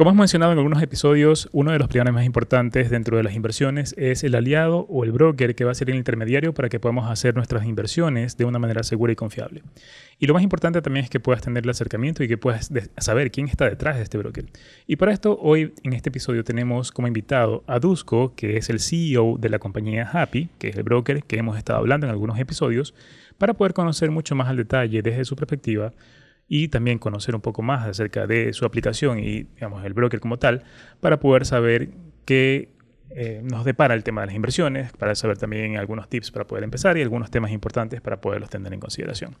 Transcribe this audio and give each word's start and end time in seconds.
Como 0.00 0.12
hemos 0.12 0.20
mencionado 0.20 0.52
en 0.52 0.56
algunos 0.56 0.82
episodios, 0.82 1.50
uno 1.52 1.72
de 1.72 1.78
los 1.78 1.88
pilares 1.88 2.14
más 2.14 2.24
importantes 2.24 2.88
dentro 2.88 3.18
de 3.18 3.22
las 3.22 3.34
inversiones 3.34 3.94
es 3.98 4.24
el 4.24 4.34
aliado 4.34 4.86
o 4.88 5.04
el 5.04 5.12
broker 5.12 5.54
que 5.54 5.66
va 5.66 5.72
a 5.72 5.74
ser 5.74 5.90
el 5.90 5.96
intermediario 5.96 6.54
para 6.54 6.70
que 6.70 6.80
podamos 6.80 7.10
hacer 7.10 7.36
nuestras 7.36 7.66
inversiones 7.66 8.38
de 8.38 8.46
una 8.46 8.58
manera 8.58 8.82
segura 8.82 9.12
y 9.12 9.16
confiable. 9.16 9.62
Y 10.18 10.26
lo 10.26 10.32
más 10.32 10.42
importante 10.42 10.80
también 10.80 11.04
es 11.04 11.10
que 11.10 11.20
puedas 11.20 11.42
tener 11.42 11.64
el 11.64 11.68
acercamiento 11.68 12.24
y 12.24 12.28
que 12.28 12.38
puedas 12.38 12.72
saber 12.96 13.30
quién 13.30 13.46
está 13.46 13.68
detrás 13.68 13.96
de 13.98 14.02
este 14.04 14.16
broker. 14.16 14.46
Y 14.86 14.96
para 14.96 15.12
esto, 15.12 15.38
hoy 15.38 15.74
en 15.82 15.92
este 15.92 16.08
episodio 16.08 16.44
tenemos 16.44 16.92
como 16.92 17.06
invitado 17.06 17.62
a 17.66 17.78
Dusko, 17.78 18.34
que 18.34 18.56
es 18.56 18.70
el 18.70 18.80
CEO 18.80 19.36
de 19.38 19.50
la 19.50 19.58
compañía 19.58 20.08
Happy, 20.10 20.48
que 20.58 20.68
es 20.68 20.76
el 20.76 20.82
broker 20.82 21.24
que 21.24 21.36
hemos 21.36 21.58
estado 21.58 21.78
hablando 21.78 22.06
en 22.06 22.10
algunos 22.10 22.38
episodios, 22.38 22.94
para 23.36 23.52
poder 23.52 23.74
conocer 23.74 24.10
mucho 24.10 24.34
más 24.34 24.48
al 24.48 24.56
detalle 24.56 25.02
desde 25.02 25.26
su 25.26 25.36
perspectiva 25.36 25.92
y 26.52 26.66
también 26.66 26.98
conocer 26.98 27.36
un 27.36 27.40
poco 27.40 27.62
más 27.62 27.86
acerca 27.86 28.26
de 28.26 28.52
su 28.52 28.64
aplicación 28.66 29.20
y 29.20 29.44
digamos, 29.44 29.84
el 29.84 29.94
broker 29.94 30.18
como 30.18 30.36
tal 30.36 30.64
para 30.98 31.20
poder 31.20 31.46
saber 31.46 31.90
qué 32.24 32.68
eh, 33.10 33.40
nos 33.44 33.64
depara 33.64 33.94
el 33.94 34.02
tema 34.02 34.22
de 34.22 34.26
las 34.26 34.36
inversiones, 34.36 34.92
para 34.92 35.14
saber 35.14 35.38
también 35.38 35.78
algunos 35.78 36.08
tips 36.08 36.32
para 36.32 36.46
poder 36.48 36.64
empezar 36.64 36.98
y 36.98 37.02
algunos 37.02 37.30
temas 37.30 37.52
importantes 37.52 38.00
para 38.00 38.20
poderlos 38.20 38.50
tener 38.50 38.74
en 38.74 38.80
consideración. 38.80 39.36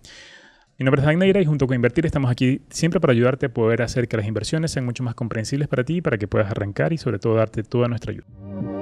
Mi 0.78 0.84
nombre 0.84 1.02
es 1.02 1.08
Agneira 1.08 1.42
y 1.42 1.44
junto 1.44 1.66
con 1.66 1.74
Invertir 1.74 2.06
estamos 2.06 2.30
aquí 2.30 2.62
siempre 2.70 3.00
para 3.00 3.12
ayudarte 3.12 3.46
a 3.46 3.48
poder 3.48 3.82
hacer 3.82 4.06
que 4.06 4.16
las 4.16 4.26
inversiones 4.26 4.70
sean 4.70 4.84
mucho 4.84 5.02
más 5.02 5.16
comprensibles 5.16 5.66
para 5.66 5.82
ti, 5.82 6.00
para 6.00 6.16
que 6.16 6.28
puedas 6.28 6.48
arrancar 6.48 6.92
y 6.92 6.98
sobre 6.98 7.18
todo 7.18 7.34
darte 7.34 7.64
toda 7.64 7.88
nuestra 7.88 8.12
ayuda. 8.12 8.79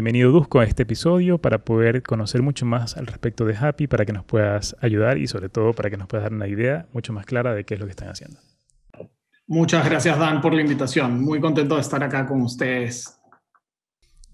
Bienvenido 0.00 0.32
Dusko 0.32 0.60
a 0.60 0.64
este 0.64 0.84
episodio 0.84 1.36
para 1.36 1.58
poder 1.58 2.02
conocer 2.02 2.40
mucho 2.40 2.64
más 2.64 2.96
al 2.96 3.06
respecto 3.06 3.44
de 3.44 3.54
Happy, 3.54 3.86
para 3.86 4.06
que 4.06 4.14
nos 4.14 4.24
puedas 4.24 4.74
ayudar 4.80 5.18
y 5.18 5.26
sobre 5.26 5.50
todo 5.50 5.74
para 5.74 5.90
que 5.90 5.98
nos 5.98 6.08
puedas 6.08 6.24
dar 6.24 6.32
una 6.32 6.48
idea 6.48 6.86
mucho 6.94 7.12
más 7.12 7.26
clara 7.26 7.52
de 7.52 7.64
qué 7.64 7.74
es 7.74 7.80
lo 7.80 7.84
que 7.84 7.90
están 7.90 8.08
haciendo. 8.08 8.38
Muchas 9.46 9.84
gracias 9.84 10.18
Dan 10.18 10.40
por 10.40 10.54
la 10.54 10.62
invitación. 10.62 11.22
Muy 11.22 11.38
contento 11.38 11.74
de 11.74 11.82
estar 11.82 12.02
acá 12.02 12.26
con 12.26 12.40
ustedes. 12.40 13.20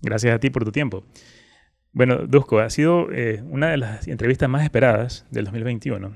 Gracias 0.03 0.37
a 0.37 0.39
ti 0.39 0.51
por 0.51 0.65
tu 0.65 0.71
tiempo. 0.71 1.03
Bueno, 1.91 2.19
Dusko, 2.29 2.61
ha 2.61 2.71
sido 2.71 3.11
eh, 3.11 3.43
una 3.51 3.69
de 3.69 3.79
las 3.79 4.07
entrevistas 4.07 4.49
más 4.49 4.63
esperadas 4.63 5.27
del 5.33 5.47
2021. 5.47 6.15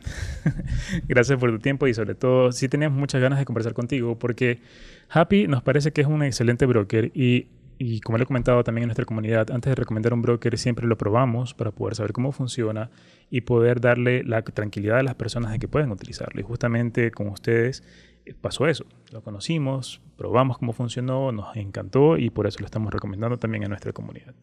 Gracias 1.09 1.41
por 1.41 1.51
tu 1.51 1.59
tiempo 1.59 1.89
y 1.89 1.95
sobre 1.95 2.15
todo, 2.15 2.53
sí 2.53 2.69
teníamos 2.69 3.01
muchas 3.01 3.21
ganas 3.21 3.41
de 3.41 3.45
conversar 3.47 3.73
contigo 3.73 4.17
porque 4.17 4.61
Happy 5.09 5.49
nos 5.49 5.65
parece 5.65 5.91
que 5.91 6.03
es 6.03 6.07
un 6.07 6.23
excelente 6.23 6.67
broker 6.67 7.11
y 7.15 7.49
y 7.83 8.01
como 8.03 8.19
le 8.19 8.25
he 8.25 8.27
comentado 8.27 8.63
también 8.63 8.83
en 8.83 8.89
nuestra 8.89 9.07
comunidad, 9.07 9.51
antes 9.51 9.71
de 9.71 9.75
recomendar 9.75 10.13
un 10.13 10.21
broker 10.21 10.59
siempre 10.59 10.87
lo 10.87 10.99
probamos 10.99 11.55
para 11.55 11.71
poder 11.71 11.95
saber 11.95 12.13
cómo 12.13 12.31
funciona 12.31 12.91
y 13.31 13.41
poder 13.41 13.81
darle 13.81 14.23
la 14.23 14.43
tranquilidad 14.43 14.99
a 14.99 15.03
las 15.03 15.15
personas 15.15 15.51
de 15.51 15.59
que 15.59 15.67
pueden 15.67 15.91
utilizarlo. 15.91 16.39
Y 16.39 16.45
justamente 16.45 17.11
con 17.11 17.29
ustedes 17.29 17.83
eh, 18.27 18.35
pasó 18.39 18.67
eso. 18.67 18.85
Lo 19.13 19.23
conocimos, 19.23 20.03
probamos 20.19 20.59
cómo 20.59 20.75
funcionó, 20.75 21.33
nos 21.33 21.57
encantó 21.57 22.19
y 22.19 22.29
por 22.29 22.47
eso 22.47 22.59
lo 22.59 22.67
estamos 22.67 22.93
recomendando 22.93 23.39
también 23.39 23.65
a 23.65 23.69
nuestra 23.69 23.95
comunidad. 23.95 24.35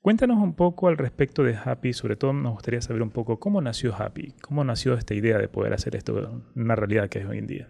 Cuéntanos 0.00 0.38
un 0.38 0.54
poco 0.54 0.86
al 0.86 0.96
respecto 0.96 1.42
de 1.42 1.56
Happy, 1.56 1.92
sobre 1.92 2.14
todo 2.14 2.32
nos 2.32 2.52
gustaría 2.52 2.80
saber 2.80 3.02
un 3.02 3.10
poco 3.10 3.40
cómo 3.40 3.62
nació 3.62 4.00
Happy, 4.00 4.32
cómo 4.40 4.62
nació 4.62 4.94
esta 4.94 5.14
idea 5.14 5.38
de 5.38 5.48
poder 5.48 5.72
hacer 5.72 5.96
esto 5.96 6.40
una 6.54 6.76
realidad 6.76 7.08
que 7.08 7.18
es 7.18 7.26
hoy 7.26 7.38
en 7.38 7.48
día. 7.48 7.68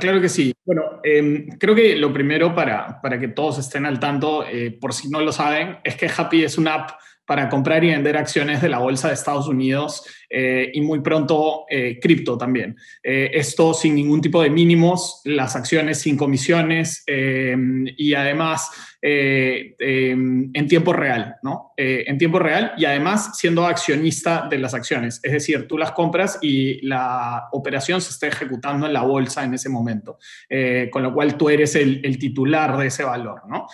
Claro 0.00 0.20
que 0.20 0.28
sí. 0.28 0.52
Bueno, 0.64 1.00
em, 1.02 1.48
creo 1.58 1.74
que 1.74 1.96
lo 1.96 2.12
primero 2.12 2.54
para, 2.54 3.00
para 3.00 3.18
que 3.18 3.28
todos 3.28 3.58
estén 3.58 3.86
al 3.86 3.98
tanto, 3.98 4.46
eh, 4.46 4.70
por 4.70 4.92
si 4.92 5.08
no 5.08 5.20
lo 5.20 5.32
saben, 5.32 5.78
es 5.82 5.96
que 5.96 6.10
Happy 6.14 6.44
es 6.44 6.58
una 6.58 6.74
app 6.74 6.90
para 7.28 7.48
comprar 7.48 7.84
y 7.84 7.90
vender 7.90 8.16
acciones 8.16 8.62
de 8.62 8.70
la 8.70 8.78
bolsa 8.78 9.08
de 9.08 9.14
Estados 9.14 9.46
Unidos 9.46 10.04
eh, 10.30 10.70
y 10.72 10.80
muy 10.80 11.00
pronto 11.00 11.66
eh, 11.68 11.98
cripto 12.00 12.36
también. 12.36 12.76
esto 13.02 13.74
sin 13.74 13.94
ningún 13.94 14.20
tipo 14.20 14.42
de 14.42 14.50
mínimos, 14.50 15.20
las 15.24 15.54
acciones 15.54 16.00
sin 16.00 16.16
comisiones 16.16 17.04
em, 17.06 17.86
y 17.96 18.14
además 18.14 18.70
eh, 19.00 19.76
em, 19.78 20.50
en 20.52 20.66
tiempo 20.66 20.92
real, 20.92 21.36
¿no? 21.44 21.72
Eh, 21.76 22.02
en 22.08 22.18
tiempo 22.18 22.40
real 22.40 22.72
y 22.76 22.84
además 22.84 23.38
siendo 23.38 23.64
accionista 23.64 24.48
de 24.50 24.58
las 24.58 24.74
acciones. 24.74 25.20
Es 25.22 25.30
decir, 25.30 25.68
tú 25.68 25.78
las 25.78 25.92
compras 25.92 26.40
y 26.42 26.84
la 26.84 27.48
operación 27.52 28.00
se 28.00 28.10
está 28.10 28.26
ejecutando 28.26 28.86
en 28.86 28.92
la 28.92 29.02
bolsa 29.02 29.44
en 29.44 29.54
ese 29.54 29.68
momento, 29.68 30.18
eh, 30.50 30.88
con 30.92 31.04
lo 31.04 31.14
cual 31.14 31.36
tú 31.36 31.48
eres 31.48 31.76
el, 31.76 32.00
el, 32.02 32.18
titular 32.18 32.76
de 32.76 32.88
ese 32.88 33.04
valor, 33.04 33.42
¿no? 33.48 33.68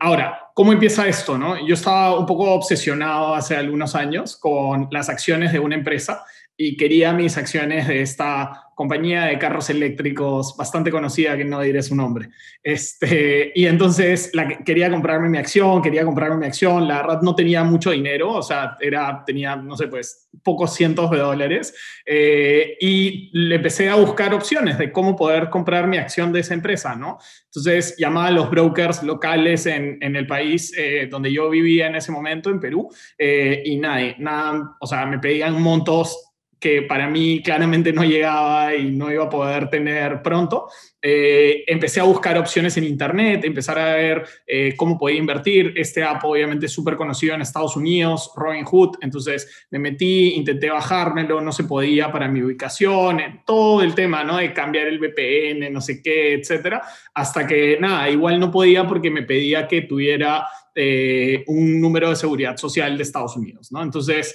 Ahora, 0.00 0.50
¿cómo 0.52 0.74
empieza 0.74 1.08
esto, 1.08 1.38
no? 1.38 1.66
Yo 1.66 1.72
estaba 1.72 2.18
un 2.18 2.26
poco 2.26 2.44
obsesionado 2.64 3.34
hace 3.34 3.56
algunos 3.56 3.94
años 3.94 4.36
con 4.36 4.88
las 4.90 5.10
acciones 5.10 5.52
de 5.52 5.58
una 5.58 5.74
empresa 5.74 6.24
y 6.56 6.76
quería 6.76 7.12
mis 7.12 7.36
acciones 7.36 7.88
de 7.88 8.02
esta 8.02 8.64
compañía 8.74 9.26
de 9.26 9.38
carros 9.38 9.70
eléctricos 9.70 10.56
bastante 10.56 10.90
conocida, 10.90 11.36
que 11.36 11.44
no 11.44 11.60
diré 11.60 11.82
su 11.82 11.94
nombre. 11.94 12.30
Este, 12.62 13.52
y 13.54 13.66
entonces 13.66 14.30
la, 14.34 14.48
quería 14.58 14.90
comprarme 14.90 15.28
mi 15.28 15.38
acción, 15.38 15.80
quería 15.80 16.04
comprarme 16.04 16.38
mi 16.38 16.46
acción, 16.46 16.88
la 16.88 17.02
verdad 17.02 17.22
no 17.22 17.34
tenía 17.34 17.62
mucho 17.62 17.90
dinero, 17.90 18.32
o 18.32 18.42
sea, 18.42 18.76
era, 18.80 19.22
tenía, 19.24 19.56
no 19.56 19.76
sé, 19.76 19.88
pues 19.88 20.28
pocos 20.42 20.74
cientos 20.74 21.10
de 21.10 21.18
dólares, 21.18 21.74
eh, 22.04 22.76
y 22.80 23.30
le 23.32 23.56
empecé 23.56 23.88
a 23.88 23.94
buscar 23.94 24.34
opciones 24.34 24.78
de 24.78 24.90
cómo 24.90 25.14
poder 25.14 25.50
comprar 25.50 25.86
mi 25.86 25.96
acción 25.96 26.32
de 26.32 26.40
esa 26.40 26.54
empresa, 26.54 26.96
¿no? 26.96 27.18
Entonces 27.46 27.96
llamaba 27.96 28.26
a 28.26 28.32
los 28.32 28.50
brokers 28.50 29.02
locales 29.04 29.66
en, 29.66 29.98
en 30.00 30.16
el 30.16 30.26
país 30.26 30.72
eh, 30.76 31.06
donde 31.08 31.32
yo 31.32 31.48
vivía 31.48 31.86
en 31.86 31.94
ese 31.94 32.10
momento, 32.10 32.50
en 32.50 32.58
Perú, 32.58 32.88
eh, 33.18 33.62
y 33.64 33.76
nadie, 33.76 34.16
nada, 34.18 34.76
o 34.80 34.86
sea, 34.86 35.06
me 35.06 35.20
pedían 35.20 35.60
montos 35.62 36.33
que 36.64 36.80
para 36.80 37.10
mí 37.10 37.42
claramente 37.44 37.92
no 37.92 38.04
llegaba 38.04 38.74
y 38.74 38.90
no 38.90 39.12
iba 39.12 39.24
a 39.24 39.28
poder 39.28 39.68
tener 39.68 40.22
pronto. 40.22 40.66
Eh, 41.02 41.62
empecé 41.66 42.00
a 42.00 42.04
buscar 42.04 42.38
opciones 42.38 42.74
en 42.78 42.84
Internet, 42.84 43.44
empezar 43.44 43.78
a 43.78 43.94
ver 43.94 44.24
eh, 44.46 44.72
cómo 44.74 44.96
podía 44.96 45.18
invertir. 45.18 45.74
Este 45.76 46.02
app 46.02 46.24
obviamente 46.24 46.64
es 46.64 46.72
súper 46.72 46.96
conocido 46.96 47.34
en 47.34 47.42
Estados 47.42 47.76
Unidos, 47.76 48.32
Robinhood, 48.34 48.96
entonces 49.02 49.66
me 49.72 49.78
metí, 49.78 50.36
intenté 50.36 50.70
bajármelo, 50.70 51.42
no 51.42 51.52
se 51.52 51.64
podía 51.64 52.10
para 52.10 52.28
mi 52.28 52.42
ubicación, 52.42 53.20
todo 53.44 53.82
el 53.82 53.94
tema, 53.94 54.24
¿no? 54.24 54.38
De 54.38 54.54
cambiar 54.54 54.86
el 54.86 54.98
VPN, 54.98 55.70
no 55.70 55.82
sé 55.82 56.00
qué, 56.02 56.32
etcétera, 56.32 56.80
hasta 57.12 57.46
que 57.46 57.76
nada, 57.78 58.08
igual 58.08 58.40
no 58.40 58.50
podía 58.50 58.86
porque 58.86 59.10
me 59.10 59.24
pedía 59.24 59.68
que 59.68 59.82
tuviera 59.82 60.46
eh, 60.74 61.44
un 61.46 61.78
número 61.78 62.08
de 62.08 62.16
seguridad 62.16 62.56
social 62.56 62.96
de 62.96 63.02
Estados 63.02 63.36
Unidos, 63.36 63.70
¿no? 63.70 63.82
Entonces 63.82 64.34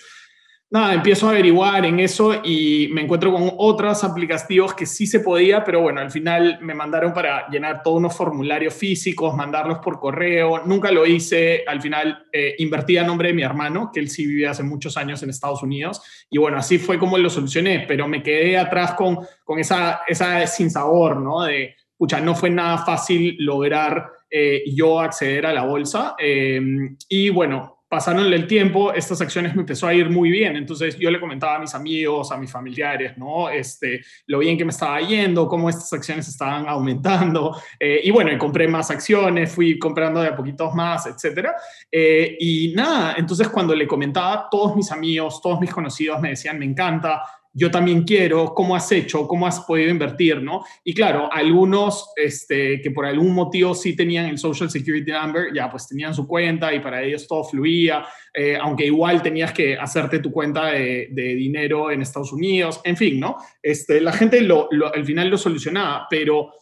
nada, 0.72 0.94
empiezo 0.94 1.28
a 1.28 1.32
averiguar 1.32 1.86
en 1.86 2.00
eso 2.00 2.42
y 2.44 2.90
me 2.92 3.02
encuentro 3.02 3.32
con 3.32 3.52
otros 3.58 4.04
aplicativos 4.04 4.74
que 4.74 4.86
sí 4.86 5.08
se 5.08 5.20
podía, 5.20 5.64
pero 5.64 5.82
bueno, 5.82 6.00
al 6.00 6.12
final 6.12 6.60
me 6.62 6.76
mandaron 6.76 7.12
para 7.12 7.48
llenar 7.50 7.82
todos 7.82 7.98
unos 7.98 8.16
formularios 8.16 8.74
físicos, 8.74 9.36
mandarlos 9.36 9.80
por 9.80 10.00
correo. 10.00 10.64
Nunca 10.66 10.92
lo 10.92 11.06
hice. 11.06 11.64
Al 11.68 11.82
final 11.82 12.28
eh, 12.32 12.56
invertí 12.60 12.98
a 12.98 13.04
nombre 13.04 13.30
de 13.30 13.34
mi 13.34 13.42
hermano, 13.42 13.90
que 13.92 14.00
él 14.00 14.10
sí 14.10 14.28
vivía 14.28 14.52
hace 14.52 14.64
muchos 14.64 14.96
años 14.98 15.24
en 15.24 15.32
Estados 15.32 15.64
Unidos. 15.64 16.02
Y 16.30 16.38
bueno, 16.38 16.58
así 16.58 16.78
fue 16.78 17.00
como 17.00 17.18
lo 17.18 17.30
solucioné, 17.30 17.86
pero 17.88 18.08
me 18.08 18.22
quedé 18.22 18.58
atrás 18.58 18.94
con, 18.94 19.20
con 19.44 19.60
esa, 19.60 20.02
esa 20.08 20.46
sinsabor, 20.46 21.18
¿no? 21.18 21.44
De, 21.44 21.76
pucha, 21.98 22.22
no 22.22 22.36
fue 22.36 22.50
nada 22.50 22.78
fácil 22.86 23.36
lograr 23.40 24.12
eh, 24.30 24.64
yo 24.74 25.00
acceder 25.00 25.48
a 25.48 25.54
la 25.54 25.64
bolsa. 25.64 26.16
Eh, 26.20 26.62
y 27.10 27.30
bueno, 27.30 27.79
pasaron 27.90 28.32
el 28.32 28.46
tiempo, 28.46 28.94
estas 28.94 29.20
acciones 29.20 29.56
me 29.56 29.62
empezó 29.62 29.88
a 29.88 29.94
ir 29.94 30.10
muy 30.10 30.30
bien. 30.30 30.56
Entonces 30.56 30.98
yo 30.98 31.10
le 31.10 31.20
comentaba 31.20 31.56
a 31.56 31.60
mis 31.60 31.74
amigos, 31.74 32.32
a 32.32 32.38
mis 32.38 32.52
familiares, 32.52 33.18
¿no? 33.18 33.50
Este, 33.50 34.02
lo 34.28 34.40
bien 34.40 34.58
que 34.58 34.64
me 34.64 34.70
estaba 34.70 35.02
yendo, 35.02 35.48
cómo 35.48 35.70
estas 35.70 35.92
acciones 35.92 36.28
estaban 36.28 36.70
aumentando. 36.70 37.60
Eh, 37.80 38.02
y 38.04 38.12
bueno, 38.12 38.38
compré 38.38 38.68
más 38.68 38.92
acciones, 38.92 39.52
fui 39.52 39.80
comprando 39.80 40.22
de 40.22 40.28
a 40.28 40.36
poquitos 40.36 40.74
más, 40.76 41.08
etcétera. 41.08 41.56
Eh, 41.92 42.38
y 42.40 42.74
nada, 42.76 43.16
entonces 43.18 43.50
cuando 43.50 43.74
le 43.74 43.88
comentaba, 43.88 44.48
todos 44.52 44.76
mis 44.76 44.92
amigos, 44.92 45.42
todos 45.42 45.60
mis 45.60 45.74
conocidos 45.74 46.22
me 46.22 46.30
decían, 46.30 46.60
me 46.60 46.66
encanta, 46.66 47.24
yo 47.60 47.70
también 47.70 48.04
quiero, 48.04 48.54
cómo 48.54 48.74
has 48.74 48.90
hecho, 48.94 49.28
cómo 49.28 49.46
has 49.46 49.60
podido 49.60 49.90
invertir, 49.90 50.42
¿no? 50.42 50.64
Y 50.82 50.94
claro, 50.94 51.30
algunos 51.32 52.10
este, 52.16 52.82
que 52.82 52.92
por 52.92 53.06
algún 53.06 53.34
motivo 53.34 53.76
sí 53.76 53.98
tenían 53.98 54.28
el 54.28 54.38
Social 54.38 54.70
Security 54.70 55.12
Number, 55.12 55.54
ya 55.54 55.70
pues 55.70 55.86
tenían 55.86 56.14
su 56.14 56.26
cuenta 56.26 56.74
y 56.74 56.80
para 56.80 57.04
ellos 57.04 57.28
todo 57.28 57.44
fluía, 57.44 58.06
eh, 58.34 58.58
aunque 58.60 58.86
igual 58.86 59.22
tenías 59.22 59.52
que 59.52 59.76
hacerte 59.76 60.20
tu 60.20 60.32
cuenta 60.32 60.68
de, 60.68 61.10
dinero 61.12 61.92
en 61.92 62.02
Estados 62.02 62.32
Unidos, 62.32 62.80
en 62.86 62.96
fin, 62.96 63.20
¿no? 63.20 63.36
Este, 63.62 64.00
la 64.00 64.14
gente 64.14 64.40
lo, 64.40 64.70
al 64.94 65.04
final 65.04 65.28
lo 65.28 65.38
solucionaba, 65.38 66.08
pero 66.10 66.54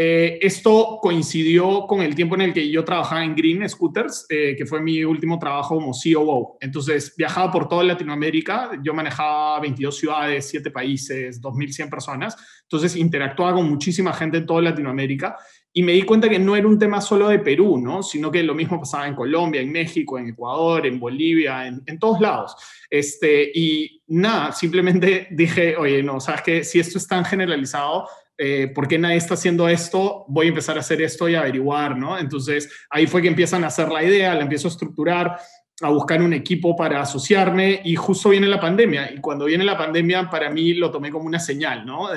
eh, 0.00 0.38
esto 0.42 1.00
coincidió 1.02 1.88
con 1.88 2.02
el 2.02 2.14
tiempo 2.14 2.36
en 2.36 2.42
el 2.42 2.52
que 2.54 2.70
yo 2.70 2.84
trabajaba 2.84 3.24
en 3.24 3.34
Green 3.34 3.68
Scooters, 3.68 4.26
eh, 4.28 4.54
que 4.56 4.64
fue 4.64 4.80
mi 4.80 5.02
último 5.02 5.40
trabajo 5.40 5.74
como 5.74 5.90
COO. 5.90 6.56
Entonces, 6.60 7.12
viajaba 7.16 7.50
por 7.50 7.68
toda 7.68 7.82
Latinoamérica, 7.82 8.70
yo 8.80 8.94
manejaba 8.94 9.58
22 9.58 9.96
ciudades, 9.96 10.48
7 10.50 10.70
países, 10.70 11.42
2.100 11.42 11.90
personas, 11.90 12.36
entonces 12.62 12.94
interactuaba 12.94 13.54
con 13.54 13.68
muchísima 13.68 14.12
gente 14.12 14.38
en 14.38 14.46
toda 14.46 14.62
Latinoamérica 14.62 15.36
y 15.72 15.82
me 15.82 15.94
di 15.94 16.02
cuenta 16.02 16.28
que 16.28 16.38
no 16.38 16.54
era 16.54 16.68
un 16.68 16.78
tema 16.78 17.00
solo 17.00 17.28
de 17.28 17.40
Perú, 17.40 17.78
¿no? 17.78 18.04
sino 18.04 18.30
que 18.30 18.44
lo 18.44 18.54
mismo 18.54 18.78
pasaba 18.78 19.08
en 19.08 19.16
Colombia, 19.16 19.60
en 19.60 19.72
México, 19.72 20.16
en 20.16 20.28
Ecuador, 20.28 20.86
en 20.86 21.00
Bolivia, 21.00 21.66
en, 21.66 21.98
todos 21.98 22.20
lados. 22.20 22.54
Este, 22.88 23.50
y 23.52 24.00
nada, 24.06 24.52
simplemente 24.52 25.26
dije, 25.32 25.76
oye, 25.76 26.04
no, 26.04 26.20
sabes 26.20 26.42
que 26.42 26.62
si 26.64 26.78
esto 26.78 26.98
es 26.98 27.06
tan 27.08 27.24
generalizado, 27.24 28.08
eh, 28.38 28.68
¿por 28.72 28.86
qué 28.86 28.98
nadie 28.98 29.16
está 29.16 29.34
haciendo 29.34 29.68
esto? 29.68 30.24
Voy 30.28 30.46
a 30.46 30.48
empezar 30.50 30.76
a 30.76 30.80
hacer 30.80 31.02
esto 31.02 31.28
y 31.28 31.34
averiguar, 31.34 31.98
¿no? 31.98 32.16
Entonces 32.16 32.70
ahí 32.88 33.06
fue 33.08 33.20
que 33.20 33.28
empiezan 33.28 33.64
a 33.64 33.66
hacer 33.66 33.88
la 33.88 34.04
idea, 34.04 34.34
la 34.34 34.42
empiezo 34.42 34.68
a 34.68 34.70
estructurar, 34.70 35.36
a 35.80 35.90
buscar 35.90 36.22
un 36.22 36.32
equipo 36.32 36.76
para 36.76 37.00
asociarme 37.00 37.80
y 37.84 37.96
justo 37.96 38.30
viene 38.30 38.46
la 38.46 38.60
pandemia. 38.60 39.12
Y 39.12 39.20
cuando 39.20 39.44
viene 39.44 39.64
la 39.64 39.76
pandemia, 39.76 40.30
para 40.30 40.50
mí 40.50 40.74
lo 40.74 40.90
tomé 40.90 41.10
como 41.10 41.26
una 41.26 41.40
señal, 41.40 41.84
¿no? 41.84 42.10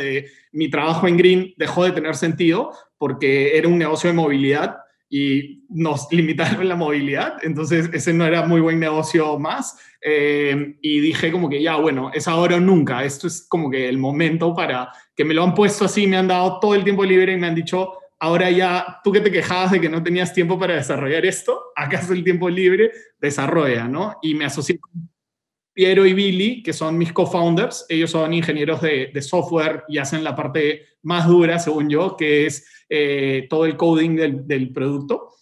Mi 0.51 0.69
trabajo 0.69 1.07
en 1.07 1.18
Green 1.18 1.53
dejó 1.57 1.83
de 1.83 1.91
tener 1.91 2.15
sentido 2.15 2.71
porque 2.97 3.57
era 3.57 3.68
un 3.68 3.79
negocio 3.79 4.09
de 4.09 4.15
movilidad 4.15 4.77
y 5.13 5.65
nos 5.68 6.07
limitaron 6.12 6.68
la 6.69 6.75
movilidad, 6.75 7.35
entonces 7.44 7.89
ese 7.91 8.13
no 8.13 8.25
era 8.25 8.45
muy 8.47 8.62
buen 8.62 8.79
negocio 8.79 9.38
más. 9.38 9.77
Eh, 10.03 10.77
y 10.81 11.00
dije 11.00 11.31
como 11.31 11.50
que 11.50 11.62
ya, 11.62 11.75
bueno, 11.75 12.12
es 12.13 12.27
ahora 12.27 12.56
o 12.56 12.59
nunca, 12.59 13.03
esto 13.03 13.27
es 13.27 13.45
como 13.47 13.69
que 13.69 13.88
el 13.88 14.00
momento 14.00 14.56
para 14.56 14.91
que 15.21 15.25
me 15.25 15.35
lo 15.35 15.44
han 15.44 15.53
puesto 15.53 15.85
así, 15.85 16.07
me 16.07 16.18
han 16.18 16.27
dado 16.27 16.59
todo 16.59 16.73
el 16.73 16.83
tiempo 16.83 17.06
libre 17.06 17.33
y 17.33 17.38
me 17.38 17.45
han 17.45 17.53
dicho, 17.53 17.94
ahora 18.19 18.50
ya, 18.50 19.00
tú 19.03 19.12
que 19.12 19.21
te 19.21 19.31
quejabas 19.31 19.69
de 19.69 19.79
que 19.79 19.88
no 19.88 20.01
tenías 20.01 20.33
tiempo 20.33 20.57
para 20.57 20.73
desarrollar 20.73 21.23
esto, 21.27 21.62
acá 21.75 22.00
es 22.00 22.09
el 22.09 22.23
tiempo 22.23 22.50
libre, 22.50 22.91
desarrolla, 23.19 23.88
¿no? 23.88 24.18
Y 24.23 24.33
me 24.33 24.45
asocié 24.45 24.79
con 24.79 25.07
Piero 25.73 26.07
y 26.07 26.13
Billy, 26.15 26.63
que 26.63 26.73
son 26.73 26.97
mis 26.97 27.13
co-founders, 27.13 27.85
ellos 27.88 28.09
son 28.09 28.33
ingenieros 28.33 28.81
de, 28.81 29.21
software 29.21 29.83
y 29.88 30.00
hacen 30.00 30.23
la 30.23 30.35
parte 30.35 30.88
más 31.03 31.27
dura, 31.27 31.59
según 31.59 31.88
yo, 31.88 32.18
que 32.18 32.47
es 32.47 32.65
eh, 32.89 33.45
todo 33.47 33.68
el 33.68 33.77
coding 33.77 34.15
del, 34.15 34.73
producto. 34.73 35.35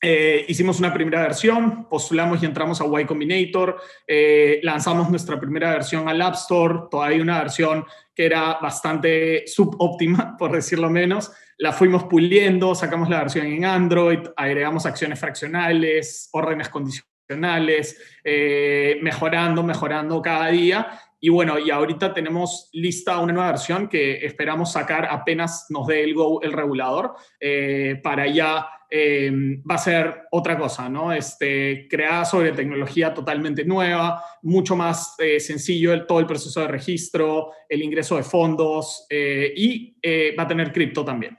Eh, 0.00 0.44
hicimos 0.46 0.78
una 0.78 0.94
primera 0.94 1.22
versión, 1.22 1.88
postulamos 1.88 2.40
y 2.42 2.46
entramos 2.46 2.80
a 2.80 3.00
Y 3.00 3.04
Combinator, 3.04 3.80
eh, 4.06 4.60
lanzamos 4.62 5.10
nuestra 5.10 5.40
primera 5.40 5.70
versión 5.70 6.08
al 6.08 6.22
App 6.22 6.34
Store, 6.34 6.82
todavía 6.88 7.20
una 7.20 7.40
versión 7.40 7.84
que 8.14 8.26
era 8.26 8.58
bastante 8.60 9.44
subóptima, 9.46 10.36
por 10.38 10.52
decirlo 10.52 10.88
menos. 10.88 11.32
La 11.58 11.72
fuimos 11.72 12.04
puliendo, 12.04 12.76
sacamos 12.76 13.08
la 13.08 13.18
versión 13.18 13.46
en 13.46 13.64
Android, 13.64 14.20
agregamos 14.36 14.86
acciones 14.86 15.18
fraccionales, 15.18 16.28
órdenes 16.32 16.68
condicionales, 16.68 18.00
eh, 18.22 18.98
mejorando, 19.02 19.64
mejorando 19.64 20.22
cada 20.22 20.46
día. 20.48 21.00
Y 21.20 21.30
bueno, 21.30 21.58
y 21.58 21.70
ahorita 21.70 22.14
tenemos 22.14 22.70
lista 22.72 23.18
una 23.18 23.32
nueva 23.32 23.50
versión 23.50 23.88
que 23.88 24.24
esperamos 24.24 24.72
sacar 24.72 25.08
apenas 25.10 25.66
nos 25.68 25.88
dé 25.88 26.04
el 26.04 26.14
go 26.14 26.40
el 26.42 26.52
regulador 26.52 27.14
eh, 27.40 28.00
para 28.02 28.28
ya 28.28 28.68
eh, 28.90 29.30
va 29.68 29.74
a 29.74 29.78
ser 29.78 30.22
otra 30.30 30.56
cosa, 30.58 30.88
¿no? 30.88 31.12
Este, 31.12 31.86
creada 31.88 32.24
sobre 32.24 32.52
tecnología 32.52 33.12
totalmente 33.12 33.64
nueva, 33.64 34.22
mucho 34.42 34.76
más 34.76 35.14
eh, 35.18 35.40
sencillo 35.40 35.92
el, 35.92 36.06
todo 36.06 36.20
el 36.20 36.26
proceso 36.26 36.60
de 36.60 36.68
registro, 36.68 37.52
el 37.68 37.82
ingreso 37.82 38.16
de 38.16 38.22
fondos 38.22 39.06
y 39.10 39.96
va 40.36 40.44
a 40.44 40.48
tener 40.48 40.72
cripto 40.72 41.04
también. 41.04 41.36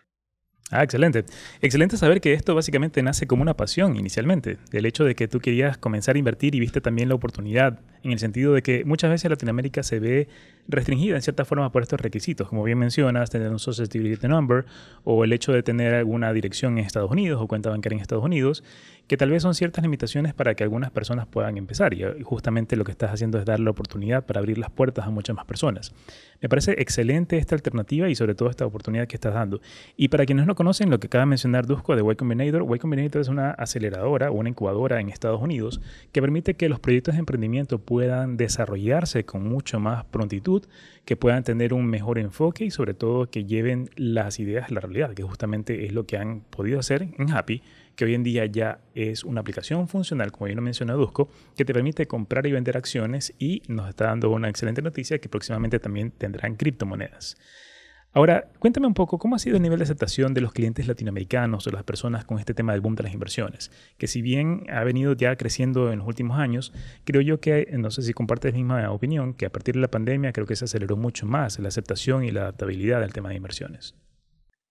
Ah, 0.72 0.84
excelente. 0.84 1.25
Excelente 1.62 1.98
saber 1.98 2.22
que 2.22 2.34
esto 2.34 2.54
básicamente 2.54 3.01
nace 3.01 3.25
como 3.25 3.42
una 3.42 3.56
pasión 3.56 3.98
inicialmente. 3.98 4.57
El 4.72 4.86
hecho 4.86 5.04
de 5.04 5.16
que 5.16 5.28
tú 5.28 5.40
querías 5.40 5.80
comenzar 5.80 6.16
a 6.16 6.19
invertir 6.19 6.54
y 6.54 6.60
viste 6.60 6.80
también 6.80 7.10
la 7.10 7.16
oportunidad, 7.16 7.80
en 8.04 8.12
el 8.12 8.19
sentido 8.19 8.54
de 8.54 8.62
que 8.62 8.86
muchas 8.86 9.10
veces 9.10 9.30
Latinoamérica 9.30 9.84
se 9.84 10.00
ve 10.00 10.28
restringida 10.69 11.16
en 11.16 11.22
cierta 11.22 11.46
forma 11.46 11.72
por 11.72 11.81
estos 11.81 12.00
requisitos, 12.00 12.48
como 12.48 12.63
bien 12.63 12.78
mencionas, 12.78 13.30
tener 13.30 13.50
un 13.50 13.60
Social 13.60 13.88
Security 13.88 14.28
Number 14.28 14.66
o 15.04 15.24
el 15.24 15.34
hecho 15.34 15.51
de 15.51 15.63
tener 15.63 15.96
alguna 15.96 16.31
dirección 16.31 16.78
en 16.78 16.86
Estados 16.86 17.10
Unidos 17.10 17.42
o 17.42 17.48
cuenta 17.48 17.72
bancaria 17.72 17.96
en 17.96 18.01
Estados 18.01 18.24
Unidos, 18.24 18.63
que 19.07 19.18
tal 19.18 19.31
vez 19.31 19.42
son 19.42 19.56
ciertas 19.56 19.81
limitaciones 19.84 20.36
para 20.36 20.54
que 20.54 20.63
algunas 20.63 20.92
personas 20.92 21.25
puedan 21.25 21.57
empezar. 21.57 21.96
Y 21.96 22.04
justamente 22.22 22.75
lo 22.75 22.84
que 22.84 22.92
estás 22.92 23.12
haciendo 23.12 23.40
es 23.40 23.46
dar 23.46 23.60
la 23.60 23.72
oportunidad 23.72 24.24
para 24.24 24.40
abrir 24.40 24.60
las 24.60 24.69
puertas 24.69 25.07
a 25.07 25.10
muchas 25.10 25.36
más 25.36 25.46
personas. 25.46 25.92
Me 26.42 26.48
parece 26.48 26.74
excelente 26.78 27.38
esta 27.38 27.56
alternativa 27.56 28.07
y 28.07 28.16
sobre 28.16 28.36
todo 28.36 28.51
esta 28.51 28.68
oportunidad 28.68 29.07
que 29.07 29.16
estás 29.16 29.34
dando. 29.34 29.62
Y 29.98 30.10
para 30.10 30.28
quienes 30.28 30.46
no 30.46 30.54
conocen 30.54 30.92
lo 30.92 31.00
que 31.00 31.07
acaba 31.07 31.24
de 31.24 31.30
mencionar 31.30 31.66
Dusko 31.66 31.96
de 31.96 32.04
Y 32.04 32.16
Combinator, 32.16 32.63
Y 32.75 32.80
Combinator 32.80 33.22
es 33.22 33.28
una 33.28 33.50
aceleradora 33.51 34.30
o 34.30 34.36
una 34.36 34.50
incubadora 34.50 35.01
en 35.01 35.10
Estados 35.10 35.42
Unidos 35.42 35.81
que 36.12 36.22
permite 36.22 36.54
que 36.54 36.69
los 36.69 36.80
proyectos 36.80 37.16
de 37.16 37.19
emprendimiento 37.19 37.80
puedan 37.89 38.38
desarrollarse 38.38 39.25
con 39.25 39.50
mucho 39.50 39.80
más 39.80 40.06
prontitud, 40.06 40.63
que 41.06 41.15
puedan 41.15 41.44
tener 41.44 41.74
un 41.74 41.88
mejor 41.88 42.19
enfoque 42.19 42.65
y 42.65 42.69
sobre 42.69 42.94
todo 42.94 43.31
que 43.31 43.45
lleven 43.45 43.89
las 43.95 44.38
ideas 44.39 44.69
a 44.69 44.75
la 44.75 44.80
realidad, 44.80 45.15
que 45.15 45.24
justamente 45.24 45.88
es 45.88 45.91
lo 45.91 46.06
que 46.06 46.15
han 46.15 46.41
podido 46.41 46.80
hacer 46.80 47.09
en 47.18 47.31
Happy 47.31 47.63
que 47.95 48.06
hoy 48.06 48.13
en 48.13 48.21
día 48.21 48.45
ya 48.45 48.80
es 48.94 49.24
una 49.24 49.41
aplicación 49.41 49.88
funcional, 49.88 50.31
como 50.31 50.45
bien 50.45 50.57
lo 50.57 50.62
mencionó 50.62 50.95
Dusko, 50.97 51.30
que 51.57 51.65
te 51.65 51.74
permite 51.74 52.06
comprar 52.06 52.45
y 52.45 52.51
vender 52.51 52.77
acciones 52.77 53.33
y 53.39 53.63
nos 53.68 53.89
está 53.89 54.06
dando 54.06 54.30
una 54.30 54.50
excelente 54.50 54.83
noticia 54.83 55.18
que 55.18 55.27
próximamente 55.27 55.80
también 55.80 56.12
tendrán 56.12 56.57
criptomonedas. 56.57 57.38
Ahora, 58.11 58.50
cuéntame 58.57 58.88
un 58.88 58.95
poco 58.95 59.19
cómo 59.19 59.35
ha 59.35 59.39
sido 59.39 59.57
el 59.57 59.61
nivel 59.61 59.77
de 59.77 59.83
aceptación 59.83 60.33
de 60.33 60.41
los 60.41 60.51
clientes 60.51 60.88
latinoamericanos 60.88 61.67
o 61.67 61.69
las 61.69 61.83
personas 61.83 62.25
con 62.25 62.39
este 62.39 62.56
tema 62.56 62.71
del 62.71 62.81
boom 62.81 62.95
de 62.95 63.03
las 63.03 63.13
inversiones, 63.13 63.71
que 64.00 64.07
si 64.07 64.23
bien 64.23 64.65
ha 64.71 64.83
venido 64.83 65.13
ya 65.13 65.35
creciendo 65.35 65.91
en 65.91 66.00
los 66.00 66.07
últimos 66.07 66.39
años, 66.39 66.73
creo 67.03 67.21
yo 67.21 67.39
que, 67.39 67.67
no 67.77 67.91
sé 67.91 68.01
si 68.01 68.13
compartes 68.13 68.53
la 68.53 68.57
misma 68.57 68.91
opinión, 68.91 69.35
que 69.35 69.45
a 69.45 69.51
partir 69.51 69.75
de 69.75 69.81
la 69.81 69.91
pandemia 69.91 70.33
creo 70.33 70.47
que 70.47 70.56
se 70.56 70.65
aceleró 70.65 70.97
mucho 70.97 71.27
más 71.27 71.59
la 71.59 71.67
aceptación 71.67 72.23
y 72.23 72.31
la 72.31 72.41
adaptabilidad 72.41 73.00
del 73.00 73.13
tema 73.13 73.29
de 73.29 73.35
inversiones. 73.35 73.94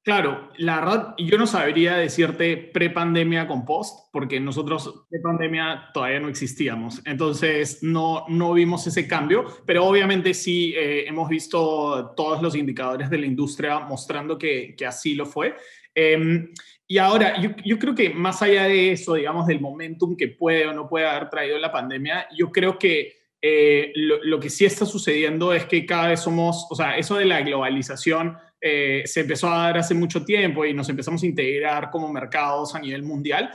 Claro, 0.04 0.50
la 0.56 0.80
verdad, 0.80 1.14
yo 1.18 1.36
no 1.36 1.46
sabría 1.46 1.96
decirte 1.96 2.56
pre-pandemia 2.56 3.46
con 3.46 3.66
post, 3.66 4.08
porque 4.10 4.40
nosotros 4.40 5.04
pre-pandemia 5.10 5.90
todavía 5.92 6.20
no 6.20 6.28
existíamos. 6.28 7.02
Entonces, 7.04 7.82
no, 7.82 8.24
no 8.28 8.54
vimos 8.54 8.86
ese 8.86 9.06
cambio, 9.06 9.44
pero 9.66 9.84
obviamente 9.84 10.32
sí 10.32 10.72
eh, 10.74 11.06
hemos 11.06 11.28
visto 11.28 12.14
todos 12.16 12.40
los 12.40 12.54
indicadores 12.54 13.10
de 13.10 13.18
la 13.18 13.26
industria 13.26 13.80
mostrando 13.80 14.38
que, 14.38 14.74
que 14.78 14.86
así 14.86 15.14
lo 15.14 15.26
fue. 15.26 15.56
Em, 15.94 16.54
y 16.86 16.96
ahora, 16.96 17.38
yo, 17.42 17.50
yo, 17.62 17.78
creo 17.78 17.94
que 17.94 18.08
más 18.08 18.40
allá 18.40 18.64
de 18.64 18.92
eso, 18.92 19.12
digamos, 19.14 19.46
del 19.46 19.60
momentum 19.60 20.16
que 20.16 20.28
puede 20.28 20.66
o 20.66 20.72
no 20.72 20.88
puede 20.88 21.06
haber 21.06 21.28
traído 21.28 21.58
la 21.58 21.70
pandemia, 21.70 22.26
yo 22.34 22.50
creo 22.50 22.78
que 22.78 23.12
eh, 23.42 23.92
lo, 23.94 24.24
lo 24.24 24.40
que 24.40 24.48
sí 24.48 24.64
está 24.64 24.86
sucediendo 24.86 25.52
es 25.52 25.66
que 25.66 25.84
cada 25.84 26.08
vez 26.08 26.20
somos, 26.20 26.66
o 26.70 26.74
sea, 26.74 26.96
eso 26.96 27.16
de 27.16 27.26
la 27.26 27.42
globalización 27.42 28.38
eh, 28.60 29.02
se 29.04 29.20
empezó 29.20 29.48
a 29.48 29.64
dar 29.64 29.78
hace 29.78 29.94
mucho 29.94 30.24
tiempo 30.24 30.64
y 30.64 30.74
nos 30.74 30.88
empezamos 30.88 31.22
a 31.22 31.26
integrar 31.26 31.90
como 31.90 32.12
mercados 32.12 32.74
a 32.74 32.80
nivel 32.80 33.02
mundial 33.02 33.50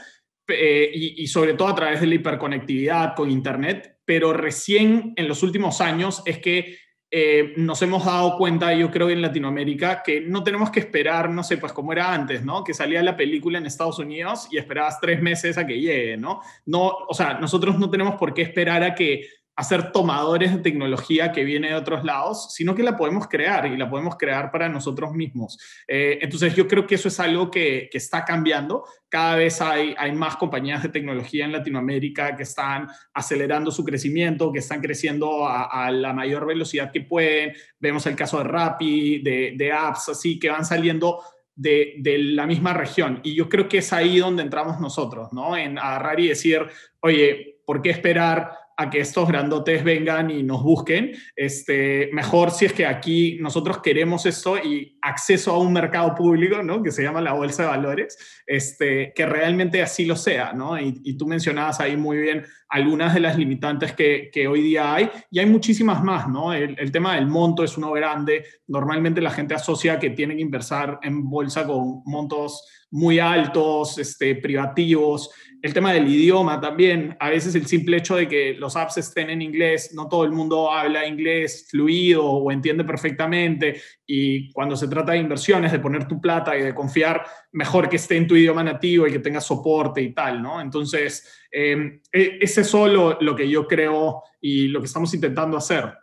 eh, 0.47 0.91
y, 0.93 1.27
sobre 1.27 1.53
todo 1.53 1.69
a 1.69 1.75
través 1.75 2.01
de 2.01 2.07
la 2.07 2.15
hiperconectividad 2.15 3.15
con 3.15 3.31
Internet, 3.31 3.99
pero 4.05 4.33
recién 4.33 5.13
en 5.15 5.27
los 5.27 5.41
últimos 5.41 5.79
años 5.79 6.21
es 6.25 6.39
que 6.39 6.77
eh, 7.15 7.53
nos 7.57 7.81
hemos 7.81 8.05
dado 8.05 8.37
cuenta, 8.37 8.73
yo 8.73 8.89
creo 8.89 9.09
en 9.09 9.21
Latinoamérica, 9.21 10.01
que 10.03 10.19
no 10.19 10.43
tenemos 10.43 10.71
que 10.71 10.79
esperar, 10.79 11.29
no 11.29 11.43
sé, 11.43 11.57
pues 11.57 11.71
como 11.71 11.93
era 11.93 12.11
antes, 12.11 12.43
¿no? 12.43 12.63
Que 12.63 12.73
salía 12.73 13.03
la 13.03 13.15
película 13.15 13.59
en 13.59 13.67
Estados 13.67 13.99
Unidos 13.99 14.47
y 14.51 14.57
esperabas 14.57 14.99
tres 14.99 15.21
meses 15.21 15.57
a 15.57 15.67
que 15.67 15.79
llegue, 15.79 16.17
¿no? 16.17 16.41
No, 16.65 16.87
o 17.07 17.13
sea, 17.13 17.35
nosotros 17.35 17.77
no 17.77 17.89
tenemos 17.89 18.15
por 18.15 18.33
qué 18.33 18.41
esperar 18.41 18.83
a 18.83 18.95
que 18.95 19.27
hacer 19.55 19.91
tomadores 19.91 20.51
de 20.51 20.61
tecnología 20.61 21.31
que 21.31 21.43
viene 21.43 21.69
de 21.69 21.75
otros 21.75 22.03
lados, 22.03 22.53
sino 22.53 22.73
que 22.73 22.81
la 22.81 22.97
podemos 22.97 23.27
crear 23.27 23.67
y 23.67 23.77
la 23.77 23.89
podemos 23.89 24.15
crear 24.17 24.51
para 24.51 24.67
nosotros 24.67 25.11
mismos. 25.13 25.59
Eh, 25.87 26.17
entonces 26.21 26.55
yo 26.55 26.67
creo 26.67 26.87
que 26.87 26.95
eso 26.95 27.07
es 27.07 27.19
algo 27.19 27.51
que, 27.51 27.89
está 27.93 28.25
cambiando. 28.25 28.83
Cada 29.07 29.35
vez 29.35 29.61
hay, 29.61 29.93
hay 29.97 30.11
más 30.13 30.35
compañías 30.37 30.81
de 30.81 30.89
tecnología 30.89 31.45
en 31.45 31.51
Latinoamérica 31.51 32.35
que 32.35 32.43
están 32.43 32.87
acelerando 33.13 33.69
su 33.69 33.85
crecimiento, 33.85 34.51
que 34.51 34.59
están 34.59 34.81
creciendo 34.81 35.47
a, 35.47 35.91
la 35.91 36.11
mayor 36.11 36.47
velocidad 36.47 36.91
que 36.91 37.01
pueden. 37.01 37.53
Vemos 37.79 38.05
el 38.07 38.15
caso 38.15 38.39
de 38.39 38.45
Rappi, 38.45 39.19
de, 39.19 39.53
de 39.55 39.71
apps 39.71 40.09
así, 40.09 40.39
que 40.39 40.49
van 40.49 40.65
saliendo 40.65 41.21
de, 41.55 41.93
de, 41.99 42.17
la 42.17 42.47
misma 42.47 42.73
región. 42.73 43.19
Y 43.23 43.35
yo 43.35 43.47
creo 43.47 43.69
que 43.69 43.77
es 43.77 43.93
ahí 43.93 44.17
donde 44.17 44.41
entramos 44.41 44.79
nosotros, 44.79 45.31
¿no? 45.31 45.55
En 45.55 45.77
agarrar 45.77 46.19
y 46.19 46.29
decir, 46.29 46.65
oye, 46.99 47.59
¿por 47.65 47.83
qué 47.83 47.91
esperar 47.91 48.62
a 48.77 48.89
que 48.89 48.99
estos 48.99 49.27
grandotes 49.27 49.83
vengan 49.83 50.31
y 50.31 50.43
nos 50.43 50.63
busquen. 50.63 51.11
Este, 51.35 52.09
mejor 52.13 52.51
si 52.51 52.65
es 52.65 52.73
que 52.73 52.85
aquí 52.85 53.37
nosotros 53.39 53.79
queremos 53.81 54.25
esto 54.25 54.57
y 54.57 54.97
acceso 55.01 55.51
a 55.51 55.59
un 55.59 55.73
mercado 55.73 56.15
público, 56.15 56.63
¿no? 56.63 56.81
Que 56.81 56.91
se 56.91 57.03
llama 57.03 57.21
la 57.21 57.33
bolsa 57.33 57.63
de 57.63 57.69
valores, 57.69 58.17
este, 58.47 59.13
que 59.15 59.25
realmente 59.25 59.81
así 59.81 60.05
lo 60.05 60.15
sea, 60.15 60.53
¿no? 60.53 60.79
Y, 60.79 61.13
tú 61.17 61.27
mencionabas 61.27 61.79
ahí 61.79 61.95
muy 61.95 62.17
bien, 62.17 62.43
algunas 62.73 63.13
de 63.13 63.19
las 63.19 63.37
limitantes 63.37 63.93
que, 63.93 64.47
hoy 64.47 64.63
día 64.63 64.95
hay 64.95 65.07
y 65.29 65.37
hay 65.37 65.45
muchísimas 65.45 66.03
más, 66.03 66.27
¿no? 66.27 66.51
El, 66.51 66.75
el, 66.79 66.91
tema 66.91 67.15
del 67.15 67.27
monto 67.27 67.63
es 67.63 67.77
uno 67.77 67.91
grande. 67.91 68.43
Normalmente 68.67 69.21
la 69.21 69.29
gente 69.29 69.53
asocia 69.53 69.99
que 69.99 70.09
tiene 70.09 70.35
que 70.35 70.41
inversar 70.41 70.97
en 71.03 71.29
bolsa 71.29 71.67
con 71.67 72.01
montos 72.05 72.65
muy 72.89 73.19
altos, 73.19 73.99
este, 73.99 74.35
privativos. 74.35 75.29
El 75.61 75.73
tema 75.73 75.93
del 75.93 76.07
idioma 76.07 76.59
también, 76.59 77.15
a 77.19 77.29
veces 77.29 77.55
el 77.55 77.65
simple 77.67 77.97
hecho 77.97 78.15
de 78.15 78.27
que 78.27 78.53
los 78.55 78.75
apps 78.75 78.97
estén 78.97 79.29
en 79.29 79.41
inglés, 79.41 79.93
no 79.93 80.07
todo 80.07 80.25
el 80.25 80.31
mundo 80.31 80.71
habla 80.71 81.07
inglés 81.07 81.67
fluido 81.69 82.25
o 82.25 82.51
entiende 82.51 82.83
perfectamente 82.83 83.81
y 84.05 84.51
cuando 84.51 84.75
se 84.75 84.87
trata 84.87 85.13
de 85.13 85.19
inversiones, 85.19 85.71
de 85.71 85.79
poner 85.79 86.07
tu 86.07 86.19
plata 86.19 86.57
y 86.57 86.61
de 86.61 86.75
confiar, 86.75 87.25
mejor 87.51 87.87
que 87.87 87.95
esté 87.95 88.17
en 88.17 88.27
tu 88.27 88.35
idioma 88.35 88.63
nativo 88.63 89.07
y 89.07 89.11
que 89.11 89.19
tenga 89.19 89.39
soporte 89.39 90.01
y 90.01 90.13
tal, 90.13 90.41
¿no? 90.41 90.59
Entonces, 90.59 91.45
eh, 91.51 92.01
es 92.11 92.53
solo 92.67 93.17
lo 93.21 93.35
que 93.35 93.49
yo 93.49 93.67
creo 93.67 94.23
y 94.41 94.67
lo 94.67 94.79
que 94.79 94.87
estamos 94.87 95.13
intentando 95.13 95.57
hacer. 95.57 95.93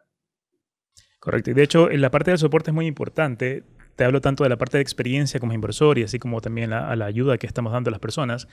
Correcto. 1.19 1.51
Y 1.51 1.55
de 1.55 1.63
hecho, 1.63 1.91
en 1.91 2.01
la 2.01 2.11
parte 2.11 2.31
del 2.31 2.39
soporte 2.39 2.71
es 2.71 2.75
muy 2.75 2.87
importante 2.87 3.65
te 4.01 4.07
hablo 4.07 4.23
tanto 4.23 4.45
de 4.45 4.49
la 4.49 4.57
parte 4.57 4.79
de 4.79 4.83
experiencia 4.83 5.39
como 5.41 5.53
inversor 5.53 5.99
y 5.99 6.05
así 6.05 6.19
como 6.19 6.41
también 6.41 6.73
a 6.73 6.97
la 6.97 7.05
ayuda 7.05 7.37
que 7.37 7.47
estamos 7.47 7.71
dando 7.71 7.91
a 7.91 7.91
las 7.91 8.01
personas. 8.01 8.49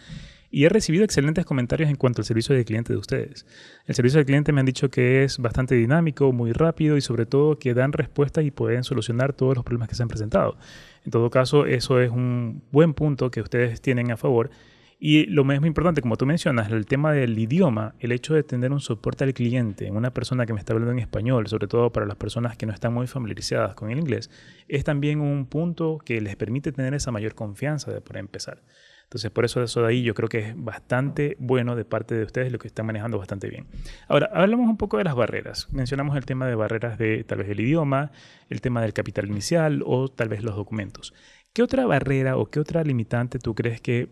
Y 0.52 0.66
he 0.66 0.70
recibido 0.70 1.06
excelentes 1.06 1.46
comentarios 1.46 1.90
en 1.90 1.96
cuanto 1.96 2.20
al 2.20 2.26
servicio 2.26 2.54
de 2.54 2.66
cliente 2.66 2.92
de 2.92 3.00
ustedes. 3.00 3.46
El 3.86 3.96
servicio 3.96 4.20
de 4.20 4.26
cliente 4.26 4.52
me 4.52 4.60
han 4.60 4.66
dicho 4.66 4.90
que 4.90 5.24
es 5.24 5.38
bastante 5.38 5.74
dinámico, 5.76 6.34
muy 6.34 6.52
rápido 6.52 6.98
y 6.98 7.02
sobre 7.02 7.26
todo 7.26 7.60
que 7.60 7.74
dan 7.74 7.94
respuestas 7.94 8.44
y 8.44 8.52
pueden 8.52 8.84
solucionar 8.84 9.32
todos 9.32 9.56
los 9.56 9.64
problemas 9.64 9.88
que 9.88 9.96
se 9.96 10.04
han 10.04 10.10
presentado. 10.10 10.58
En 11.06 11.12
todo 11.12 11.30
caso, 11.30 11.66
eso 11.66 12.02
es 12.02 12.12
un 12.12 12.62
buen 12.74 12.94
punto 12.94 13.32
que 13.32 13.40
ustedes 13.40 13.80
tienen 13.80 14.12
a 14.12 14.18
favor 14.18 14.50
y 15.00 15.28
lo 15.28 15.44
más 15.44 15.64
importante, 15.64 16.02
como 16.02 16.18
tú 16.18 16.26
mencionas, 16.26 16.72
el 16.72 16.88
tema 16.88 17.12
del 17.12 17.38
idioma, 17.38 17.94
el 18.00 18.12
hecho 18.12 18.34
de 18.34 18.42
tener 18.42 18.72
un 18.72 18.80
soporte 18.80 19.24
al 19.24 19.34
cliente, 19.34 19.92
una 19.92 20.12
persona 20.12 20.48
que 20.48 20.54
me 20.54 20.60
está 20.60 20.74
hablando 20.74 20.92
en 20.92 21.00
español, 21.00 21.48
sobre 21.48 21.68
todo 21.68 21.92
para 21.92 22.08
las 22.08 22.16
personas 22.16 22.58
que 22.58 22.66
no 22.66 22.74
están 22.74 22.94
muy 22.94 23.06
familiarizadas 23.06 23.76
con 23.76 23.92
el 23.92 24.00
inglés, 24.00 24.32
es 24.68 24.84
también 24.84 25.22
un 25.22 25.46
punto 25.46 26.00
que 26.04 26.20
les 26.20 26.36
permite 26.36 26.72
tener 26.72 26.96
esa 26.96 27.12
mayor 27.12 27.36
confianza 27.36 27.92
de 27.92 28.02
poder 28.02 28.22
empezar. 28.22 28.64
Entonces, 29.04 29.32
por 29.32 29.46
eso 29.46 29.64
eso 29.64 29.82
de 29.84 29.88
ahí 29.88 30.02
yo 30.02 30.14
creo 30.16 30.28
que 30.28 30.40
es 30.40 30.54
bastante 30.58 31.38
bueno 31.40 31.76
de 31.76 31.86
parte 31.86 32.16
de 32.16 32.24
ustedes 32.24 32.52
lo 32.52 32.58
que 32.58 32.68
están 32.68 32.88
manejando 32.88 33.18
bastante 33.18 33.50
bien. 33.50 33.68
Ahora, 34.10 34.30
hablamos 34.34 34.68
un 34.68 34.78
poco 34.78 34.98
de 34.98 35.06
las 35.06 35.16
barreras. 35.16 35.70
Mencionamos 35.72 36.18
el 36.18 36.26
tema 36.26 36.46
de 36.48 36.56
barreras 36.56 36.98
de 36.98 37.24
tal 37.24 37.38
vez 37.38 37.50
el 37.50 37.60
idioma, 37.60 38.12
el 38.50 38.60
tema 38.60 38.82
del 38.82 38.92
capital 38.94 39.28
inicial 39.28 39.82
o 39.86 40.10
tal 40.10 40.28
vez 40.28 40.44
los 40.44 40.56
documentos. 40.56 41.14
¿Qué 41.54 41.64
otra 41.64 41.86
barrera 41.86 42.36
o 42.36 42.48
qué 42.48 42.60
otra 42.60 42.84
limitante 42.84 43.40
tú 43.40 43.56
crees 43.56 43.80
que 43.80 44.10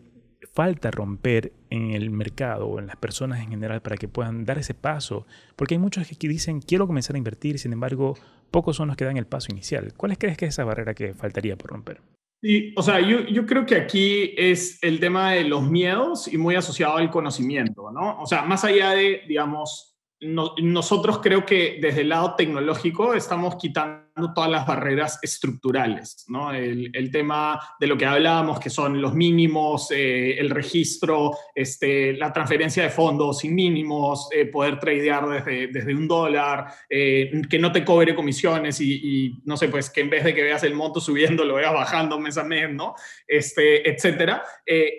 falta 0.53 0.91
romper 0.91 1.51
en 1.69 1.91
el 1.91 2.09
mercado 2.09 2.67
o 2.67 2.79
en 2.79 2.87
las 2.87 2.95
personas 2.95 3.39
en 3.41 3.49
general 3.49 3.81
para 3.81 3.97
que 3.97 4.07
puedan 4.07 4.45
dar 4.45 4.57
ese 4.57 4.73
paso? 4.73 5.25
Porque 5.55 5.75
hay 5.75 5.79
muchos 5.79 6.07
que 6.07 6.27
dicen, 6.27 6.61
quiero 6.61 6.87
comenzar 6.87 7.15
a 7.15 7.17
invertir, 7.17 7.59
sin 7.59 7.73
embargo, 7.73 8.15
pocos 8.51 8.75
son 8.75 8.87
los 8.87 8.97
que 8.97 9.05
dan 9.05 9.17
el 9.17 9.27
paso 9.27 9.51
inicial. 9.51 9.93
¿Cuál 9.95 10.17
crees 10.17 10.37
que 10.37 10.45
es 10.45 10.49
esa 10.49 10.63
barrera 10.63 10.93
que 10.93 11.13
faltaría 11.13 11.55
por 11.57 11.71
romper? 11.71 12.01
Sí, 12.41 12.73
o 12.77 12.83
sea, 12.83 12.99
yo, 12.99 13.21
yo, 13.21 13.45
creo 13.45 13.65
que 13.65 13.75
aquí 13.75 14.33
es 14.37 14.77
el 14.83 14.99
tema 14.99 15.31
de 15.31 15.45
los 15.45 15.63
miedos 15.63 16.31
y 16.31 16.37
muy 16.37 16.55
asociado 16.55 16.97
al 16.97 17.09
conocimiento, 17.09 17.91
¿no? 17.91 18.21
O 18.21 18.25
sea, 18.27 18.43
más 18.43 18.63
allá 18.63 18.91
de, 18.91 19.21
digamos, 19.27 19.95
nosotros 20.21 21.19
creo 21.23 21.45
que 21.45 21.79
desde 21.81 22.01
el 22.01 22.09
lado 22.09 22.35
tecnológico 22.35 23.13
estamos 23.13 23.55
quitando 23.55 24.04
todas 24.33 24.49
las 24.49 24.65
barreras 24.65 25.19
estructurales, 25.21 26.25
¿no? 26.29 26.53
El, 26.53 26.89
el, 26.93 27.11
tema 27.11 27.59
de 27.79 27.87
lo 27.87 27.97
que 27.97 28.05
hablábamos, 28.05 28.59
que 28.61 28.69
son 28.69 29.01
los 29.01 29.13
mínimos, 29.13 29.91
eh, 29.91 30.39
el 30.39 30.49
registro, 30.49 31.31
este, 31.53 32.13
la 32.13 32.31
transferencia 32.31 32.83
de 32.83 32.89
fondos 32.89 33.39
sin 33.39 33.53
mínimos, 33.53 34.29
eh, 34.31 34.45
poder 34.45 34.79
tradear 34.79 35.27
desde, 35.27 35.67
desde 35.67 35.93
un 35.93 36.07
dólar, 36.07 36.67
eh, 36.89 37.41
que 37.49 37.59
no 37.59 37.73
te 37.73 37.83
cobre 37.83 38.15
comisiones 38.15 38.79
y, 38.79 39.41
no 39.43 39.57
sé, 39.57 39.67
pues 39.67 39.89
que 39.89 40.01
en 40.01 40.09
vez 40.09 40.23
de 40.23 40.33
que 40.33 40.43
veas 40.43 40.63
el 40.63 40.75
monto 40.75 41.01
subiendo, 41.01 41.43
lo 41.43 41.55
veas 41.55 41.73
bajando 41.73 42.17
mes 42.17 42.37
a 42.37 42.43
mes, 42.45 42.71
¿no? 42.71 42.95
Este, 43.27 43.89
etcétera. 43.89 44.43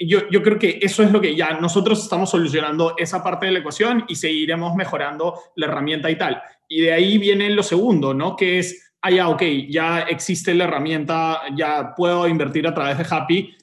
yo, 0.01 0.29
yo 0.31 0.43
creo 0.43 0.59
que 0.59 0.79
eso 0.83 1.03
es 1.03 1.11
lo 1.11 1.21
que 1.23 1.35
ya 1.35 1.59
nosotros 1.59 2.03
estamos 2.03 2.31
solucionando 2.31 2.95
esa 2.99 3.23
parte 3.23 3.47
de 3.47 3.53
la 3.53 3.61
ecuación 3.61 4.05
y 4.09 4.17
seguiremos 4.17 4.75
mejorando 4.75 5.41
la 5.55 5.67
herramienta 5.67 6.11
y 6.11 6.19
tal. 6.19 6.43
Y 6.69 6.83
de 6.83 6.93
ahí 6.93 7.19
viene 7.19 7.49
lo 7.51 7.63
segundo, 7.63 8.13
¿no? 8.13 8.37
Que 8.37 8.59
es 8.59 8.86
ah, 9.07 9.11
ya, 9.11 9.29
ok, 9.29 9.43
ya 9.69 10.01
existe 10.01 10.53
la 10.55 10.65
herramienta, 10.65 11.43
ya 11.57 11.95
puedo 11.95 12.27
invertir 12.27 12.67
a 12.67 12.75
través 12.75 12.99
de 12.99 13.07
Happy, 13.09 13.57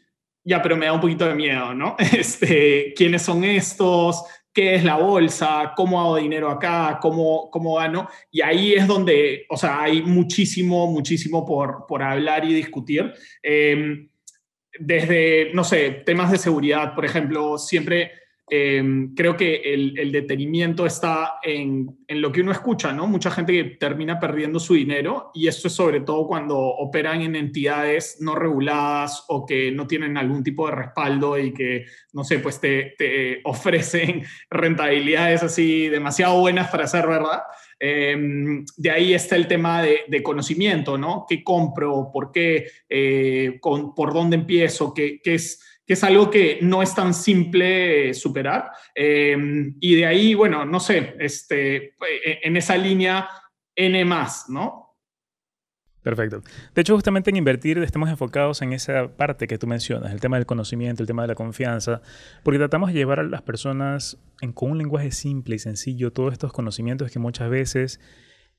ya, 0.46 0.62
pero 0.62 0.78
me 0.78 0.86
da 0.86 0.94
un 0.94 1.02
poquito 1.02 1.26
de 1.26 1.36
miedo, 1.36 1.74
¿no? 1.74 1.96
Este, 2.18 2.94
¿Quiénes 2.96 3.22
son 3.24 3.44
estos? 3.44 4.24
¿Qué 4.54 4.76
es 4.76 4.84
la 4.84 4.96
bolsa? 4.96 5.74
¿Cómo 5.76 6.00
hago 6.00 6.18
dinero 6.18 6.50
acá? 6.50 7.00
¿Cómo, 7.02 7.50
cómo 7.50 7.76
gano? 7.76 8.08
Y 8.32 8.42
ahí 8.42 8.74
es 8.74 8.88
donde, 8.88 9.46
o 9.50 9.58
sea, 9.58 9.82
hay 9.82 10.02
muchísimo, 10.02 10.88
muchísimo 10.88 11.46
por, 11.46 11.86
por 11.88 12.04
hablar 12.04 12.46
y 12.46 12.54
discutir. 12.54 13.14
Em, 13.42 14.10
desde, 14.80 15.52
no 15.54 15.64
sé, 15.64 16.04
temas 16.06 16.32
de 16.32 16.38
seguridad, 16.38 16.96
por 16.96 17.04
ejemplo, 17.06 17.58
siempre 17.58 18.12
Em, 18.50 19.16
creo 19.16 19.38
que 19.38 19.74
el, 19.74 20.12
detenimiento 20.12 20.86
está 20.86 21.36
en, 21.42 21.98
lo 22.10 22.32
que 22.32 22.42
uno 22.42 22.52
escucha, 22.52 22.92
¿no? 22.92 23.08
Mucha 23.08 23.32
gente 23.32 23.54
que 23.54 23.64
termina 23.78 24.20
perdiendo 24.20 24.60
su 24.60 24.74
dinero 24.74 25.32
y 25.34 25.48
esto 25.48 25.70
es 25.70 25.74
sobre 25.74 26.02
todo 26.02 26.28
cuando 26.28 26.58
operan 26.58 27.22
en 27.22 27.38
entidades 27.38 28.18
no 28.20 28.36
reguladas 28.36 29.24
o 29.30 29.46
que 29.46 29.72
no 29.72 29.88
tienen 29.88 30.18
algún 30.18 30.44
tipo 30.44 30.68
de 30.68 30.76
respaldo 30.76 31.40
y 31.40 31.54
que, 31.54 31.86
no 32.12 32.26
sé, 32.26 32.40
pues 32.40 32.60
te, 32.60 32.96
ofrecen 33.46 34.24
rentabilidades 34.50 35.42
así 35.44 35.88
demasiado 35.88 36.40
buenas 36.40 36.70
para 36.70 36.86
ser 36.86 37.08
verdad. 37.08 37.44
Em, 37.80 38.66
de 38.78 38.92
ahí 38.92 39.14
está 39.14 39.38
el 39.38 39.48
tema 39.48 39.82
de, 39.82 40.22
conocimiento, 40.22 40.98
¿no? 40.98 41.26
¿Qué 41.28 41.44
compro? 41.44 42.10
¿Por 42.14 42.32
qué? 42.32 42.68
Eh, 42.90 43.58
con, 43.62 43.96
¿Por 43.96 44.14
dónde 44.14 44.36
empiezo? 44.36 44.94
¿Qué, 44.94 45.22
qué 45.24 45.36
es? 45.36 45.60
Que 45.86 45.94
es 45.94 46.04
algo 46.04 46.30
que 46.30 46.60
no 46.62 46.82
es 46.82 46.96
tan 46.96 47.14
simple 47.14 48.14
superar. 48.14 48.72
Eh, 48.96 49.38
y 49.80 49.96
de 49.96 50.06
ahí, 50.06 50.34
bueno, 50.34 50.66
no 50.66 50.80
sé, 50.80 51.16
este, 51.20 51.76
e, 51.86 52.40
en 52.44 52.58
esa 52.58 52.78
línea 52.78 53.28
N 53.76 54.06
más, 54.06 54.46
¿no? 54.50 54.84
Perfecto. 56.04 56.42
De 56.76 56.82
hecho, 56.82 56.96
justamente 56.96 57.30
en 57.30 57.38
invertir 57.38 57.78
estamos 57.78 58.10
enfocados 58.10 58.62
en 58.62 58.74
esa 58.74 59.08
parte 59.16 59.48
que 59.48 59.58
tú 59.58 59.68
mencionas, 59.68 60.12
el 60.12 60.20
tema 60.20 60.36
del 60.36 60.46
conocimiento, 60.46 61.02
el 61.02 61.08
tema 61.08 61.22
de 61.22 61.30
la 61.30 61.36
confianza, 61.36 62.02
porque 62.44 62.60
tratamos 62.60 62.92
de 62.92 62.96
llevar 62.96 63.22
a 63.22 63.24
las 63.24 63.42
personas 63.42 64.18
con 64.54 64.72
un 64.72 64.78
lenguaje 64.78 65.12
simple 65.12 65.56
y 65.56 65.60
sencillo 65.60 66.12
todos 66.12 66.34
estos 66.34 66.52
conocimientos 66.52 67.10
que 67.10 67.20
muchas 67.20 67.50
veces 67.50 68.02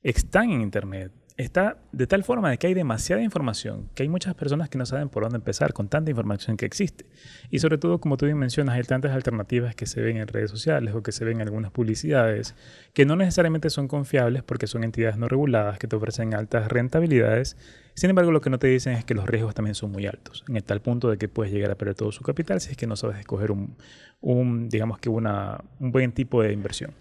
están 0.01 0.49
en 0.49 0.61
Internet, 0.61 1.11
está 1.37 1.77
de 1.91 2.07
tal 2.07 2.23
forma 2.23 2.49
de 2.49 2.57
que 2.57 2.67
hay 2.67 2.73
demasiada 2.73 3.21
información, 3.21 3.89
que 3.93 4.03
hay 4.03 4.09
muchas 4.09 4.35
personas 4.35 4.69
que 4.69 4.77
no 4.77 4.85
saben 4.85 5.09
por 5.09 5.23
dónde 5.23 5.37
empezar 5.37 5.73
con 5.73 5.89
tanta 5.89 6.09
información 6.09 6.55
que 6.55 6.65
existe. 6.65 7.05
Y 7.49 7.59
sobre 7.59 7.77
todo, 7.77 7.99
como 7.99 8.15
tú 8.17 8.25
bien 8.25 8.37
mencionas, 8.37 8.75
hay 8.75 8.83
tantas 8.83 9.11
alternativas 9.11 9.75
que 9.75 9.85
se 9.85 10.01
ven 10.01 10.17
en 10.17 10.27
redes 10.27 10.49
sociales 10.49 10.95
o 10.95 11.03
que 11.03 11.11
se 11.11 11.25
ven 11.25 11.41
en 11.41 11.47
algunas 11.47 11.71
publicidades 11.71 12.55
que 12.93 13.05
no 13.05 13.15
necesariamente 13.15 13.69
son 13.69 13.87
confiables 13.87 14.43
porque 14.43 14.67
son 14.67 14.83
entidades 14.83 15.17
no 15.17 15.27
reguladas 15.27 15.77
que 15.77 15.87
te 15.87 15.95
ofrecen 15.95 16.33
altas 16.33 16.69
rentabilidades. 16.69 17.57
Sin 17.95 18.09
embargo, 18.09 18.31
lo 18.31 18.41
que 18.41 18.49
no 18.49 18.59
te 18.59 18.67
dicen 18.67 18.93
es 18.93 19.05
que 19.05 19.13
los 19.13 19.25
riesgos 19.25 19.55
también 19.55 19.73
son 19.73 19.89
muy 19.89 20.05
altos, 20.05 20.43
en 20.49 20.57
el 20.57 20.63
tal 20.65 20.81
punto 20.81 21.09
de 21.09 21.17
que 21.17 21.29
puedes 21.29 21.53
llegar 21.53 21.71
a 21.71 21.75
perder 21.75 21.95
todo 21.95 22.11
su 22.11 22.23
capital 22.23 22.59
si 22.59 22.71
es 22.71 22.77
que 22.77 22.87
no 22.87 22.97
sabes 22.97 23.17
escoger 23.19 23.51
un, 23.51 23.77
un 24.19 24.67
digamos 24.67 24.97
que 24.99 25.07
una, 25.07 25.63
un 25.79 25.93
buen 25.93 26.11
tipo 26.11 26.41
de 26.41 26.51
inversión. 26.51 26.91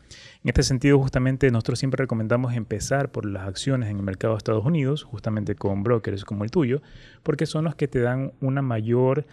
En 0.45 0.51
este 0.51 0.63
sentido, 0.63 1.01
justamente 1.01 1.51
nosotros 1.51 1.81
siempre 1.81 2.03
recomendamos 2.03 2.55
empezar 2.55 3.11
por 3.11 3.27
las 3.27 3.49
acciones 3.49 3.91
en 3.91 3.97
el 3.97 4.03
mercado 4.05 4.35
de 4.35 4.39
Estados 4.39 4.65
Unidos, 4.65 5.03
justamente 5.03 5.57
con 5.57 5.83
brokers 5.83 6.25
como 6.25 6.45
el 6.45 6.53
tuyo, 6.53 6.81
porque 7.25 7.47
son 7.47 7.65
los 7.65 7.75
que 7.75 7.89
te 7.89 7.99
dan 7.99 8.33
una 8.41 8.63
mayor, 8.63 9.27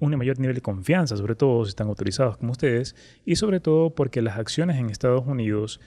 un 0.00 0.16
mayor 0.16 0.38
nivel 0.38 0.56
de 0.56 0.60
confianza, 0.60 1.16
sobre 1.16 1.36
todo 1.36 1.64
si 1.64 1.70
están 1.70 1.88
autorizados 1.88 2.36
como 2.36 2.52
ustedes, 2.52 2.94
y 3.24 3.36
sobre 3.36 3.60
todo 3.60 3.94
porque 3.94 4.20
las 4.20 4.36
acciones 4.36 4.76
en 4.76 4.90
Estados 4.90 5.26
Unidos 5.26 5.80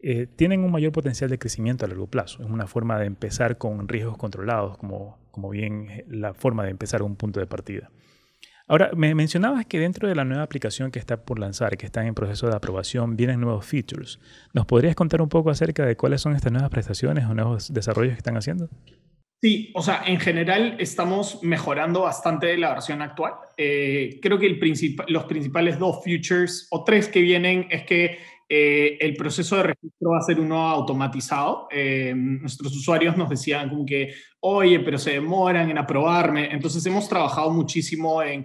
eh, 0.00 0.26
tienen 0.26 0.64
un 0.64 0.70
mayor 0.70 0.92
potencial 0.92 1.30
de 1.30 1.38
crecimiento 1.38 1.84
a 1.84 1.88
largo 1.88 2.06
plazo. 2.06 2.42
Es 2.42 2.48
una 2.48 2.66
forma 2.66 2.98
de 2.98 3.06
empezar 3.06 3.58
con 3.58 3.88
riesgos 3.88 4.16
controlados, 4.16 4.76
como, 4.78 5.18
como 5.30 5.50
bien 5.50 6.04
la 6.08 6.34
forma 6.34 6.64
de 6.64 6.70
empezar 6.70 7.02
un 7.02 7.16
punto 7.16 7.40
de 7.40 7.46
partida. 7.46 7.90
Ahora, 8.68 8.90
me 8.96 9.14
mencionabas 9.14 9.64
que 9.66 9.78
dentro 9.78 10.08
de 10.08 10.16
la 10.16 10.24
nueva 10.24 10.42
aplicación 10.42 10.90
que 10.90 10.98
está 10.98 11.24
por 11.24 11.38
lanzar, 11.38 11.76
que 11.76 11.86
está 11.86 12.04
en 12.04 12.14
proceso 12.14 12.48
de 12.48 12.56
aprobación, 12.56 13.16
vienen 13.16 13.40
nuevos 13.40 13.64
features. 13.64 14.18
¿Nos 14.54 14.66
podrías 14.66 14.96
contar 14.96 15.22
un 15.22 15.28
poco 15.28 15.50
acerca 15.50 15.86
de 15.86 15.96
cuáles 15.96 16.20
son 16.20 16.34
estas 16.34 16.50
nuevas 16.50 16.70
prestaciones 16.70 17.26
o 17.26 17.34
nuevos 17.34 17.72
desarrollos 17.72 18.14
que 18.14 18.18
están 18.18 18.36
haciendo? 18.36 18.68
Sí, 19.40 19.70
o 19.74 19.82
sea, 19.82 20.02
en 20.06 20.18
general 20.18 20.76
estamos 20.80 21.40
mejorando 21.42 22.02
bastante 22.02 22.56
la 22.56 22.70
versión 22.70 23.02
actual. 23.02 23.34
Eh, 23.56 24.18
creo 24.20 24.38
que 24.38 24.58
los 25.08 25.24
principales 25.24 25.78
dos 25.78 26.02
features 26.02 26.66
o 26.70 26.82
tres 26.82 27.06
que 27.06 27.20
vienen 27.20 27.68
es 27.70 27.84
que 27.84 28.18
eh, 28.48 28.96
el 29.00 29.16
proceso 29.16 29.56
de 29.56 29.64
registro 29.64 30.10
va 30.10 30.18
a 30.18 30.22
ser 30.22 30.38
uno 30.38 30.68
automatizado. 30.68 31.68
Eh, 31.70 32.14
nuestros 32.14 32.76
usuarios 32.76 33.16
nos 33.16 33.28
decían 33.28 33.68
como 33.68 33.84
que, 33.84 34.14
oye, 34.40 34.80
pero 34.80 34.98
se 34.98 35.12
demoran 35.12 35.70
en 35.70 35.78
aprobarme. 35.78 36.52
Entonces 36.52 36.84
hemos 36.86 37.08
trabajado 37.08 37.50
muchísimo 37.50 38.22
en, 38.22 38.44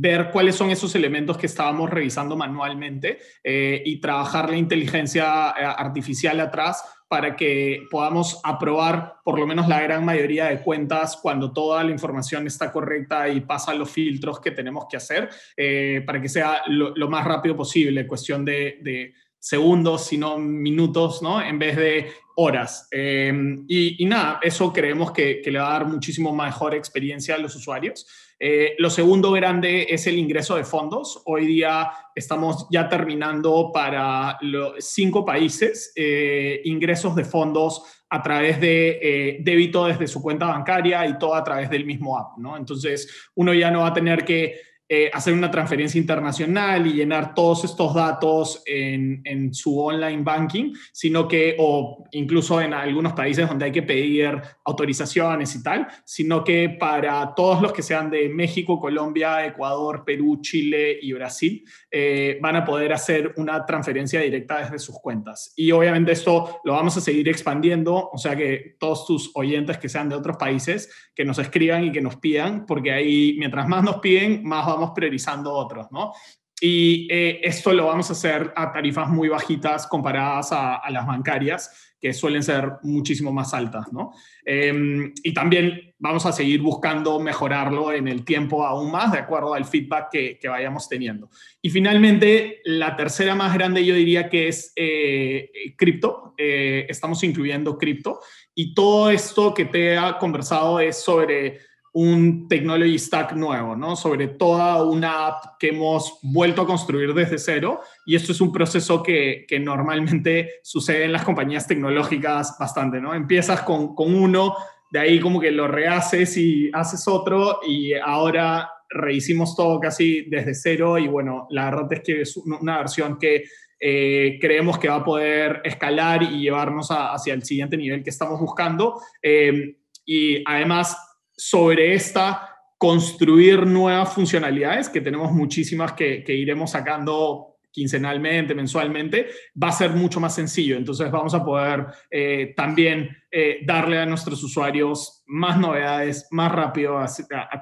ver 0.00 0.30
cuáles 0.30 0.56
son 0.56 0.70
esos 0.70 0.94
elementos 0.94 1.38
que 1.38 1.46
estábamos 1.46 1.88
revisando 1.88 2.36
manualmente 2.36 3.18
eh, 3.42 3.82
y 3.84 3.98
trabajar 3.98 4.50
la 4.50 4.58
inteligencia 4.58 5.48
artificial 5.48 6.38
atrás 6.40 6.84
para 7.08 7.34
que 7.34 7.86
podamos 7.90 8.38
aprobar 8.44 9.16
por 9.24 9.38
lo 9.38 9.46
menos 9.46 9.66
la 9.66 9.80
gran 9.80 10.04
mayoría 10.04 10.46
de 10.46 10.60
cuentas 10.60 11.18
cuando 11.20 11.52
toda 11.52 11.82
la 11.82 11.90
información 11.90 12.46
está 12.46 12.70
correcta 12.70 13.28
y 13.28 13.40
pasa 13.40 13.74
los 13.74 13.90
filtros 13.90 14.40
que 14.40 14.50
tenemos 14.50 14.86
que 14.90 14.98
hacer 14.98 15.30
eh, 15.56 16.02
para 16.06 16.20
que 16.20 16.28
sea 16.28 16.62
lo, 16.66 17.08
más 17.08 17.24
rápido 17.24 17.56
posible, 17.56 18.06
cuestión 18.06 18.44
de, 18.44 19.14
segundos, 19.40 20.04
sino 20.04 20.36
minutos, 20.36 21.22
¿no? 21.22 21.40
En 21.40 21.58
vez 21.58 21.76
de 21.76 22.10
horas. 22.36 22.88
y, 22.92 24.04
nada, 24.04 24.40
eso 24.42 24.72
creemos 24.72 25.12
que, 25.12 25.40
que 25.40 25.50
le 25.50 25.60
va 25.60 25.68
a 25.68 25.78
dar 25.78 25.86
muchísimo 25.86 26.34
mejor 26.34 26.74
experiencia 26.74 27.36
a 27.36 27.38
los 27.38 27.54
usuarios. 27.54 28.06
Eh, 28.40 28.76
lo 28.78 28.88
segundo 28.88 29.32
grande 29.32 29.86
es 29.90 30.06
el 30.06 30.16
ingreso 30.16 30.56
de 30.56 30.64
fondos. 30.64 31.20
Hoy 31.24 31.46
día 31.46 31.90
estamos 32.14 32.68
ya 32.70 32.88
terminando 32.88 33.72
para 33.72 34.38
los 34.42 34.74
cinco 34.78 35.24
países 35.24 35.92
eh, 35.96 36.60
ingresos 36.64 37.16
de 37.16 37.24
fondos 37.24 37.82
a 38.10 38.22
través 38.22 38.60
de 38.60 38.98
eh, 39.02 39.38
débito 39.40 39.86
desde 39.86 40.06
su 40.06 40.22
cuenta 40.22 40.46
bancaria 40.46 41.04
y 41.06 41.18
todo 41.18 41.34
a 41.34 41.42
través 41.42 41.68
del 41.68 41.84
mismo 41.84 42.16
app. 42.16 42.38
Entonces, 42.56 43.28
uno 43.34 43.52
ya 43.52 43.70
no 43.70 43.80
va 43.80 43.88
a 43.88 43.92
tener 43.92 44.24
que 44.24 44.67
eh, 44.90 45.10
hacer 45.12 45.34
una 45.34 45.50
transferencia 45.50 45.98
internacional 45.98 46.86
y 46.86 46.94
llenar 46.94 47.34
todos 47.34 47.62
estos 47.64 47.92
datos 47.94 48.62
en, 48.64 49.20
en, 49.24 49.52
su 49.52 49.78
online 49.78 50.22
banking, 50.22 50.72
sino 50.92 51.28
que, 51.28 51.56
o 51.58 52.04
incluso 52.12 52.58
en 52.60 52.72
algunos 52.72 53.12
países 53.12 53.46
donde 53.46 53.66
hay 53.66 53.72
que 53.72 53.82
pedir 53.82 54.40
autorizaciones 54.64 55.54
y 55.54 55.62
tal, 55.62 55.88
sino 56.06 56.42
que 56.42 56.70
para 56.70 57.34
todos 57.34 57.60
los 57.60 57.74
que 57.74 57.82
sean 57.82 58.08
de 58.08 58.30
México, 58.30 58.80
Colombia, 58.80 59.44
Ecuador, 59.44 60.04
Perú, 60.06 60.38
Chile 60.40 60.98
y 61.02 61.12
Brasil, 61.12 61.64
eh, 61.90 62.38
van 62.40 62.56
a 62.56 62.64
poder 62.64 62.94
hacer 62.94 63.34
una 63.36 63.66
transferencia 63.66 64.22
directa 64.22 64.60
desde 64.60 64.78
sus 64.78 64.98
cuentas. 65.00 65.52
Y 65.54 65.70
obviamente 65.70 66.12
esto 66.12 66.60
lo 66.64 66.72
vamos 66.72 66.96
a 66.96 67.02
seguir 67.02 67.28
expandiendo, 67.28 68.08
o 68.10 68.16
sea 68.16 68.34
que 68.34 68.76
todos 68.78 69.06
tus 69.06 69.32
oyentes 69.34 69.76
que 69.76 69.90
sean 69.90 70.08
de 70.08 70.14
otros 70.14 70.38
países, 70.38 70.90
que 71.14 71.26
nos 71.26 71.38
escriban 71.38 71.84
y 71.84 71.92
que 71.92 72.00
nos 72.00 72.16
pidan, 72.16 72.64
porque 72.64 72.92
ahí 72.92 73.36
mientras 73.38 73.68
más 73.68 73.84
nos 73.84 73.98
piden, 73.98 74.44
más 74.44 74.64
vamos 74.66 74.77
vamos 74.78 74.92
priorizando 74.94 75.52
otros, 75.52 75.88
¿no? 75.90 76.12
Y 76.60 77.06
eh, 77.10 77.40
esto 77.42 77.72
lo 77.72 77.86
vamos 77.86 78.10
a 78.10 78.14
hacer 78.14 78.52
a 78.56 78.72
tarifas 78.72 79.08
muy 79.08 79.28
bajitas 79.28 79.86
comparadas 79.86 80.48
a, 80.50 80.82
las 80.90 81.06
bancarias, 81.06 81.94
que 82.00 82.12
suelen 82.12 82.42
ser 82.42 82.72
muchísimo 82.82 83.32
más 83.32 83.54
altas, 83.54 83.92
¿no? 83.92 84.12
Em, 84.44 85.12
y 85.22 85.32
también 85.32 85.94
vamos 85.98 86.26
a 86.26 86.32
seguir 86.32 86.60
buscando 86.60 87.18
mejorarlo 87.20 87.92
en 87.92 88.06
el 88.08 88.24
tiempo 88.24 88.64
aún 88.64 88.90
más, 88.90 89.12
de 89.12 89.18
acuerdo 89.18 89.54
al 89.54 89.64
feedback 89.64 90.08
que, 90.10 90.38
que 90.38 90.48
vayamos 90.48 90.88
teniendo. 90.88 91.28
Y 91.60 91.70
finalmente, 91.70 92.60
la 92.64 92.96
tercera 92.96 93.34
más 93.34 93.54
grande 93.54 93.84
yo 93.84 93.94
diría 93.94 94.28
que 94.28 94.48
es 94.48 94.72
eh, 94.76 95.50
cripto. 95.76 96.34
Eh, 96.36 96.86
estamos 96.88 97.22
incluyendo 97.24 97.76
cripto. 97.76 98.20
Y 98.54 98.74
todo 98.74 99.10
esto 99.10 99.54
que 99.54 99.64
te 99.64 99.94
he 99.94 99.98
conversado 100.20 100.78
es 100.78 100.96
sobre 101.02 101.58
un 102.00 102.46
technology 102.46 102.96
stack 102.96 103.32
nuevo, 103.32 103.74
¿no? 103.74 103.96
Sobre 103.96 104.28
toda 104.28 104.84
una 104.84 105.26
app 105.26 105.58
que 105.58 105.70
hemos 105.70 106.20
vuelto 106.22 106.62
a 106.62 106.66
construir 106.66 107.12
desde 107.12 107.38
cero. 107.38 107.80
Y 108.06 108.14
esto 108.14 108.30
es 108.30 108.40
un 108.40 108.52
proceso 108.52 109.02
que, 109.02 109.44
que 109.48 109.58
normalmente 109.58 110.60
sucede 110.62 111.06
en 111.06 111.12
las 111.12 111.24
compañías 111.24 111.66
tecnológicas 111.66 112.56
bastante, 112.56 113.00
¿no? 113.00 113.14
Empiezas 113.14 113.62
con, 113.62 113.96
con 113.96 114.14
uno, 114.14 114.54
de 114.92 115.00
ahí 115.00 115.18
como 115.18 115.40
que 115.40 115.50
lo 115.50 115.66
rehaces 115.66 116.36
y 116.36 116.70
haces 116.72 117.08
otro 117.08 117.58
y 117.66 117.92
ahora 117.94 118.70
rehicimos 118.88 119.56
todo 119.56 119.80
casi 119.80 120.22
desde 120.30 120.54
cero 120.54 120.98
y 120.98 121.08
bueno, 121.08 121.48
la 121.50 121.64
verdad 121.64 121.92
es 121.94 122.00
que 122.00 122.20
es 122.20 122.36
una 122.36 122.78
versión 122.78 123.18
que 123.18 123.42
eh, 123.80 124.38
creemos 124.40 124.78
que 124.78 124.88
va 124.88 124.96
a 124.96 125.04
poder 125.04 125.62
escalar 125.64 126.22
y 126.22 126.42
llevarnos 126.42 126.90
hacia 126.90 127.34
el 127.34 127.42
siguiente 127.42 127.76
nivel 127.76 128.04
que 128.04 128.10
estamos 128.10 128.38
buscando. 128.38 129.00
Eh, 129.20 129.78
y 130.06 130.42
además 130.46 130.96
sobre 131.38 131.94
esta 131.94 132.56
construir 132.76 133.66
nuevas 133.66 134.12
funcionalidades, 134.12 134.88
que 134.88 135.00
tenemos 135.00 135.32
muchísimas 135.32 135.92
que, 135.92 136.24
iremos 136.28 136.72
sacando 136.72 137.56
quincenalmente, 137.70 138.54
mensualmente, 138.54 139.28
va 139.60 139.68
a 139.68 139.72
ser 139.72 139.90
mucho 139.90 140.20
más 140.20 140.34
sencillo. 140.34 140.76
Entonces 140.76 141.10
vamos 141.10 141.34
a 141.34 141.44
poder 141.44 141.86
eh, 142.10 142.52
también 142.56 143.16
eh, 143.30 143.60
darle 143.64 143.98
a 143.98 144.06
nuestros 144.06 144.42
usuarios 144.42 145.22
más 145.26 145.58
novedades, 145.58 146.26
más 146.30 146.50
rápido, 146.52 146.98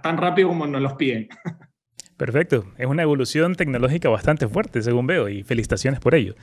tan 0.03 0.17
rápido 0.17 0.49
como 0.49 0.67
nos 0.67 0.81
los 0.83 0.95
piden. 0.95 1.29
Perfecto. 2.17 2.73
Es 2.79 2.87
una 2.87 3.03
evolución 3.03 3.55
tecnológica 3.55 4.09
bastante 4.09 4.49
fuerte, 4.49 4.81
según 4.81 5.07
veo, 5.07 5.29
y 5.29 5.43
felicitaciones 5.43 6.01
por 6.01 6.15
ello. 6.15 6.35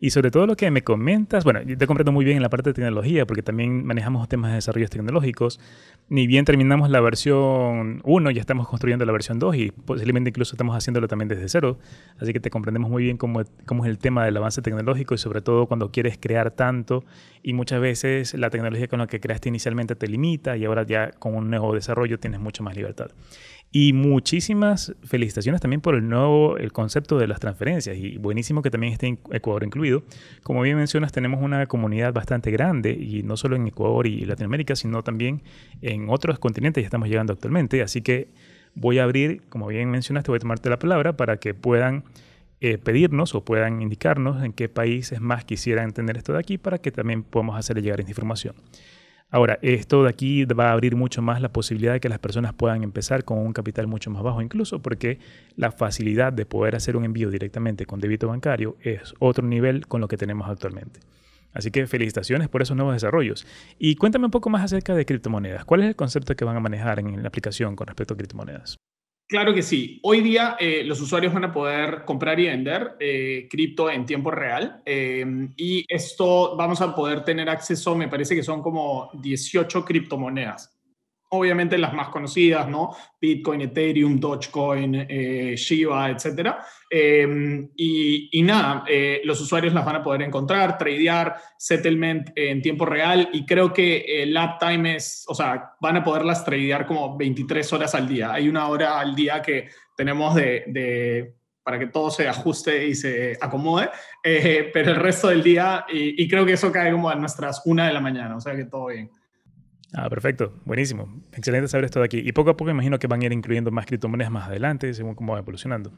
Y 0.00 0.10
sobre 0.10 0.30
todo 0.30 0.46
lo 0.46 0.54
que 0.54 0.70
me 0.70 0.82
comentas, 0.82 1.42
bueno, 1.42 1.60
yo 1.62 1.76
te 1.76 1.88
comprendo 1.88 2.12
muy 2.12 2.24
bien 2.24 2.36
en 2.36 2.42
la 2.42 2.48
parte 2.48 2.70
de 2.70 2.74
tecnología, 2.74 3.26
porque 3.26 3.42
también 3.42 3.84
manejamos 3.84 4.28
temas 4.28 4.52
de 4.52 4.56
desarrollos 4.56 4.90
tecnológicos. 4.90 5.58
Ni 6.08 6.28
bien 6.28 6.44
terminamos 6.44 6.88
la 6.88 7.00
versión 7.00 8.00
1, 8.04 8.30
ya 8.30 8.40
estamos 8.40 8.68
construyendo 8.68 9.04
la 9.04 9.10
versión 9.10 9.40
2 9.40 9.56
y 9.56 9.70
posiblemente 9.72 10.30
incluso 10.30 10.54
estamos 10.54 10.76
haciéndolo 10.76 11.08
también 11.08 11.28
desde 11.28 11.48
cero. 11.48 11.78
Así 12.20 12.32
que 12.32 12.38
te 12.38 12.48
comprendemos 12.48 12.88
muy 12.88 13.02
bien 13.02 13.16
cómo, 13.16 13.42
cómo 13.66 13.84
es 13.84 13.90
el 13.90 13.98
tema 13.98 14.24
del 14.24 14.36
avance 14.36 14.62
tecnológico 14.62 15.14
y 15.14 15.18
sobre 15.18 15.40
todo 15.40 15.66
cuando 15.66 15.90
quieres 15.90 16.16
crear 16.16 16.52
tanto 16.52 17.02
y 17.42 17.52
muchas 17.52 17.80
veces 17.80 18.34
la 18.34 18.50
tecnología 18.50 18.86
con 18.86 19.00
la 19.00 19.08
que 19.08 19.18
creaste 19.18 19.48
inicialmente 19.48 19.96
te 19.96 20.06
limita 20.06 20.56
y 20.56 20.64
ahora 20.64 20.84
ya 20.84 21.10
con 21.10 21.34
un 21.34 21.50
nuevo 21.50 21.74
desarrollo 21.74 22.20
tienes 22.20 22.38
mucho 22.38 22.62
más 22.62 22.76
libertad. 22.76 23.10
Y 23.70 23.92
muchísimas 23.92 24.94
felicitaciones 25.02 25.60
también 25.60 25.82
por 25.82 25.94
el 25.94 26.08
nuevo 26.08 26.56
el 26.56 26.72
concepto 26.72 27.18
de 27.18 27.26
las 27.26 27.38
transferencias 27.38 27.98
y 27.98 28.16
buenísimo 28.16 28.62
que 28.62 28.70
también 28.70 28.94
esté 28.94 29.18
Ecuador 29.30 29.62
incluido. 29.64 30.04
Como 30.42 30.62
bien 30.62 30.78
mencionas, 30.78 31.12
tenemos 31.12 31.42
una 31.42 31.66
comunidad 31.66 32.14
bastante 32.14 32.50
grande 32.50 32.92
y 32.92 33.22
no 33.24 33.36
solo 33.36 33.56
en 33.56 33.66
Ecuador 33.66 34.06
y 34.06 34.24
Latinoamérica, 34.24 34.74
sino 34.74 35.02
también 35.02 35.42
en 35.82 36.08
otros 36.08 36.38
continentes 36.38 36.82
ya 36.82 36.86
estamos 36.86 37.08
llegando 37.10 37.34
actualmente. 37.34 37.82
Así 37.82 38.00
que 38.00 38.28
voy 38.74 39.00
a 39.00 39.04
abrir, 39.04 39.42
como 39.50 39.66
bien 39.66 39.90
mencionaste, 39.90 40.30
voy 40.30 40.36
a 40.36 40.40
tomarte 40.40 40.70
la 40.70 40.78
palabra 40.78 41.18
para 41.18 41.36
que 41.36 41.52
puedan 41.52 42.04
eh, 42.60 42.78
pedirnos 42.78 43.34
o 43.34 43.44
puedan 43.44 43.82
indicarnos 43.82 44.42
en 44.42 44.52
qué 44.52 44.70
países 44.70 45.20
más 45.20 45.44
quisieran 45.44 45.92
tener 45.92 46.16
esto 46.16 46.32
de 46.32 46.38
aquí 46.38 46.56
para 46.56 46.78
que 46.78 46.90
también 46.90 47.22
podamos 47.22 47.58
hacerle 47.58 47.82
llegar 47.82 48.00
esta 48.00 48.10
información. 48.10 48.54
Ahora, 49.30 49.58
esto 49.60 50.04
de 50.04 50.08
aquí 50.08 50.46
va 50.46 50.70
a 50.70 50.72
abrir 50.72 50.96
mucho 50.96 51.20
más 51.20 51.42
la 51.42 51.52
posibilidad 51.52 51.92
de 51.92 52.00
que 52.00 52.08
las 52.08 52.18
personas 52.18 52.54
puedan 52.54 52.82
empezar 52.82 53.24
con 53.24 53.38
un 53.38 53.52
capital 53.52 53.86
mucho 53.86 54.10
más 54.10 54.22
bajo, 54.22 54.40
incluso 54.40 54.80
porque 54.80 55.18
la 55.54 55.70
facilidad 55.70 56.32
de 56.32 56.46
poder 56.46 56.74
hacer 56.74 56.96
un 56.96 57.04
envío 57.04 57.30
directamente 57.30 57.84
con 57.84 58.00
débito 58.00 58.28
bancario 58.28 58.76
es 58.80 59.14
otro 59.18 59.46
nivel 59.46 59.86
con 59.86 60.00
lo 60.00 60.08
que 60.08 60.16
tenemos 60.16 60.48
actualmente. 60.48 61.00
Así 61.52 61.70
que 61.70 61.86
felicitaciones 61.86 62.48
por 62.48 62.62
esos 62.62 62.76
nuevos 62.76 62.94
desarrollos. 62.94 63.46
Y 63.78 63.96
cuéntame 63.96 64.26
un 64.26 64.30
poco 64.30 64.48
más 64.48 64.64
acerca 64.64 64.94
de 64.94 65.04
criptomonedas. 65.04 65.64
¿Cuál 65.66 65.82
es 65.82 65.88
el 65.88 65.96
concepto 65.96 66.34
que 66.34 66.44
van 66.46 66.56
a 66.56 66.60
manejar 66.60 66.98
en 66.98 67.22
la 67.22 67.28
aplicación 67.28 67.76
con 67.76 67.86
respecto 67.86 68.14
a 68.14 68.16
criptomonedas? 68.16 68.78
Claro 69.28 69.52
que 69.52 69.62
sí. 69.62 70.00
Hoy 70.04 70.22
día 70.22 70.56
eh, 70.58 70.82
los 70.84 71.02
usuarios 71.02 71.34
van 71.34 71.44
a 71.44 71.52
poder 71.52 72.06
comprar 72.06 72.40
y 72.40 72.46
vender 72.46 72.96
eh, 72.98 73.46
cripto 73.50 73.90
en 73.90 74.06
tiempo 74.06 74.30
real 74.30 74.80
em, 74.86 75.52
y 75.54 75.84
esto 75.86 76.56
vamos 76.56 76.80
a 76.80 76.94
poder 76.94 77.24
tener 77.24 77.50
acceso, 77.50 77.94
me 77.94 78.08
parece 78.08 78.34
que 78.34 78.42
son 78.42 78.62
como 78.62 79.10
18 79.12 79.84
criptomonedas 79.84 80.77
obviamente 81.30 81.76
las 81.76 81.92
más 81.92 82.08
conocidas, 82.08 82.68
¿no? 82.68 82.96
Bitcoin, 83.20 83.62
Ethereum, 83.62 84.18
Dogecoin, 84.18 84.94
eh, 85.08 85.54
Shiba, 85.56 86.10
etc. 86.10 86.56
Em, 86.90 87.70
y, 87.76 88.42
nada, 88.42 88.84
eh, 88.88 89.20
los 89.24 89.40
usuarios 89.40 89.74
las 89.74 89.84
van 89.84 89.96
a 89.96 90.02
poder 90.02 90.22
encontrar, 90.22 90.78
tradear, 90.78 91.36
settlement 91.58 92.30
en 92.34 92.62
tiempo 92.62 92.86
real 92.86 93.28
y 93.32 93.44
creo 93.44 93.72
que 93.72 94.22
el 94.22 94.36
uptime 94.36 94.96
es, 94.96 95.24
o 95.28 95.34
sea, 95.34 95.72
van 95.80 95.96
a 95.98 96.04
poderlas 96.04 96.44
tradear 96.44 96.86
como 96.86 97.16
23 97.16 97.72
horas 97.72 97.94
al 97.94 98.08
día. 98.08 98.32
Hay 98.32 98.48
una 98.48 98.68
hora 98.68 98.98
al 98.98 99.14
día 99.14 99.42
que 99.42 99.68
tenemos 99.96 100.34
de, 100.34 101.34
para 101.62 101.78
que 101.78 101.88
todo 101.88 102.10
se 102.10 102.26
ajuste 102.26 102.86
y 102.86 102.94
se 102.94 103.36
acomode, 103.40 103.90
eh, 104.24 104.70
pero 104.72 104.92
el 104.92 104.96
resto 104.96 105.28
del 105.28 105.42
día, 105.42 105.84
y, 105.92 106.22
y 106.22 106.28
creo 106.28 106.46
que 106.46 106.54
eso 106.54 106.72
cae 106.72 106.92
como 106.92 107.10
a 107.10 107.14
nuestras 107.16 107.60
una 107.66 107.86
de 107.86 107.92
la 107.92 108.00
mañana, 108.00 108.36
o 108.36 108.40
sea 108.40 108.56
que 108.56 108.64
todo 108.64 108.86
bien. 108.86 109.10
Ah, 109.94 110.08
perfecto. 110.10 110.52
Buenísimo. 110.64 111.22
Excelente 111.32 111.68
saber 111.68 111.86
esto 111.86 112.00
de 112.00 112.06
aquí. 112.06 112.18
Y 112.18 112.32
poco 112.32 112.50
a 112.50 112.56
poco 112.56 112.70
imagino 112.70 112.98
que 112.98 113.06
van 113.06 113.22
a 113.22 113.26
ir 113.26 113.32
incluyendo 113.32 113.70
más 113.70 113.86
criptomonedas 113.86 114.30
más 114.30 114.48
adelante, 114.48 114.92
según 114.94 115.14
cómo 115.14 115.32
va 115.32 115.38
evolucionando. 115.38 115.92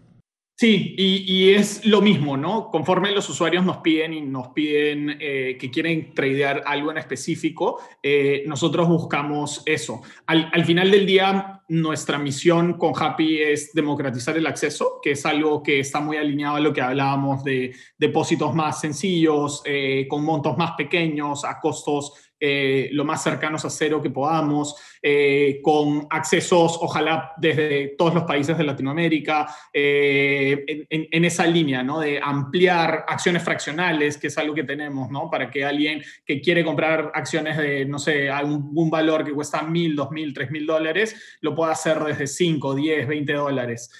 Sí, 0.60 0.94
y, 0.98 1.54
es 1.54 1.86
lo 1.86 2.02
mismo, 2.02 2.36
¿no? 2.36 2.68
Conforme 2.70 3.12
los 3.12 3.26
usuarios 3.30 3.64
nos 3.64 3.78
piden 3.78 4.12
y 4.12 4.20
nos 4.20 4.48
piden 4.48 5.16
eh, 5.18 5.56
que 5.58 5.70
quieren 5.70 6.12
tradear 6.12 6.62
algo 6.66 6.90
en 6.90 6.98
específico, 6.98 7.80
eh, 8.02 8.44
nosotros 8.46 8.86
buscamos 8.86 9.62
eso. 9.64 10.02
Al, 10.26 10.62
final 10.66 10.90
del 10.90 11.06
día, 11.06 11.62
nuestra 11.70 12.18
misión 12.18 12.74
con 12.74 12.92
Happy 12.94 13.38
es 13.38 13.72
democratizar 13.72 14.36
el 14.36 14.46
acceso, 14.46 15.00
que 15.02 15.12
es 15.12 15.24
algo 15.24 15.62
que 15.62 15.80
está 15.80 16.00
muy 16.00 16.18
alineado 16.18 16.56
a 16.56 16.60
lo 16.60 16.74
que 16.74 16.82
hablábamos 16.82 17.42
de 17.42 17.74
depósitos 17.96 18.54
más 18.54 18.82
sencillos, 18.82 19.62
eh, 19.64 20.06
con 20.10 20.22
montos 20.22 20.58
más 20.58 20.72
pequeños, 20.72 21.42
a 21.46 21.58
costos 21.58 22.12
eh, 22.40 22.88
lo 22.92 23.04
más 23.04 23.22
cercanos 23.22 23.64
a 23.64 23.70
cero 23.70 24.00
que 24.02 24.10
podamos, 24.10 24.74
eh, 25.02 25.60
con 25.62 26.06
accesos, 26.10 26.78
ojalá 26.80 27.32
desde 27.36 27.94
todos 27.98 28.14
los 28.14 28.24
países 28.24 28.56
de 28.56 28.64
Latinoamérica, 28.64 29.46
en, 29.72 30.86
en, 30.88 31.24
esa 31.24 31.46
línea, 31.46 31.82
¿no? 31.82 32.00
De 32.00 32.20
ampliar 32.22 33.04
acciones 33.06 33.42
fraccionales, 33.42 34.16
que 34.16 34.28
es 34.28 34.38
algo 34.38 34.54
que 34.54 34.64
tenemos, 34.64 35.10
¿no? 35.10 35.30
Para 35.30 35.50
que 35.50 35.64
alguien 35.64 36.02
que 36.24 36.40
quiere 36.40 36.64
comprar 36.64 37.12
acciones 37.14 37.56
de, 37.56 37.84
no 37.84 37.98
sé, 37.98 38.30
algún 38.30 38.90
valor 38.90 39.24
que 39.24 39.32
cuesta 39.32 39.62
mil, 39.62 39.94
dos 39.94 40.10
mil, 40.10 40.32
tres 40.34 40.50
mil 40.50 40.66
dólares, 40.66 41.38
lo 41.40 41.54
pueda 41.54 41.72
hacer 41.72 41.98
desde 42.00 42.26
5, 42.26 42.74
10, 42.74 43.06
20 43.06 43.32
dólares. 43.32 43.90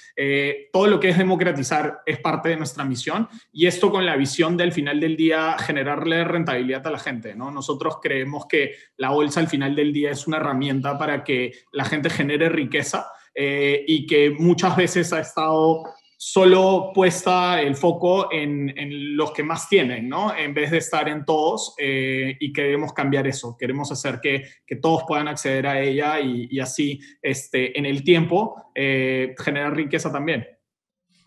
todo 0.72 0.87
lo 0.87 0.98
que 0.98 1.11
es 1.11 1.18
democratizar 1.18 2.00
es 2.07 2.18
parte 2.18 2.50
de 2.50 2.57
nuestra 2.57 2.85
misión 2.85 3.29
y 3.53 3.66
esto 3.66 3.90
con 3.90 4.07
la 4.07 4.16
visión 4.16 4.57
del 4.57 4.72
final 4.72 5.00
del 5.00 5.16
día 5.16 5.57
generarle 5.59 6.24
rentabilidad 6.24 6.87
a 6.87 6.90
la 6.90 6.98
gente. 6.98 7.35
¿no? 7.35 7.50
Nosotros 7.50 7.98
creemos 8.03 8.29
que 8.46 8.74
la 8.96 9.10
bolsa 9.10 9.40
al 9.40 9.48
final 9.48 9.74
del 9.74 9.92
día 9.92 10.10
es 10.10 10.26
una 10.26 10.38
herramienta 10.38 10.98
para 10.98 11.24
que 11.24 11.52
la 11.72 11.84
gente 11.84 12.10
genere 12.10 12.48
riqueza 12.48 13.06
eh, 13.34 13.84
y 13.86 14.06
que 14.06 14.30
muchas 14.30 14.76
veces 14.76 15.12
ha 15.12 15.20
estado 15.20 15.84
solo 16.22 16.92
puesta 16.94 17.62
el 17.62 17.74
foco 17.74 18.30
en, 18.30 19.16
los 19.16 19.32
que 19.32 19.42
más 19.42 19.70
tienen, 19.70 20.06
¿no? 20.06 20.36
En 20.36 20.52
vez 20.52 20.70
de 20.70 20.76
estar 20.76 21.08
en 21.08 21.24
todos 21.24 21.74
eh, 21.78 22.36
y 22.38 22.52
queremos 22.52 22.92
cambiar 22.92 23.26
eso, 23.26 23.56
queremos 23.58 23.90
hacer 23.90 24.20
que, 24.20 24.44
todos 24.82 25.04
puedan 25.08 25.28
acceder 25.28 25.66
a 25.66 25.80
ella 25.80 26.20
y, 26.20 26.60
así 26.60 27.00
este, 27.22 27.78
en 27.78 27.86
el 27.86 28.04
tiempo 28.04 28.70
eh, 28.74 29.34
generar 29.42 29.74
riqueza 29.74 30.12
también. 30.12 30.46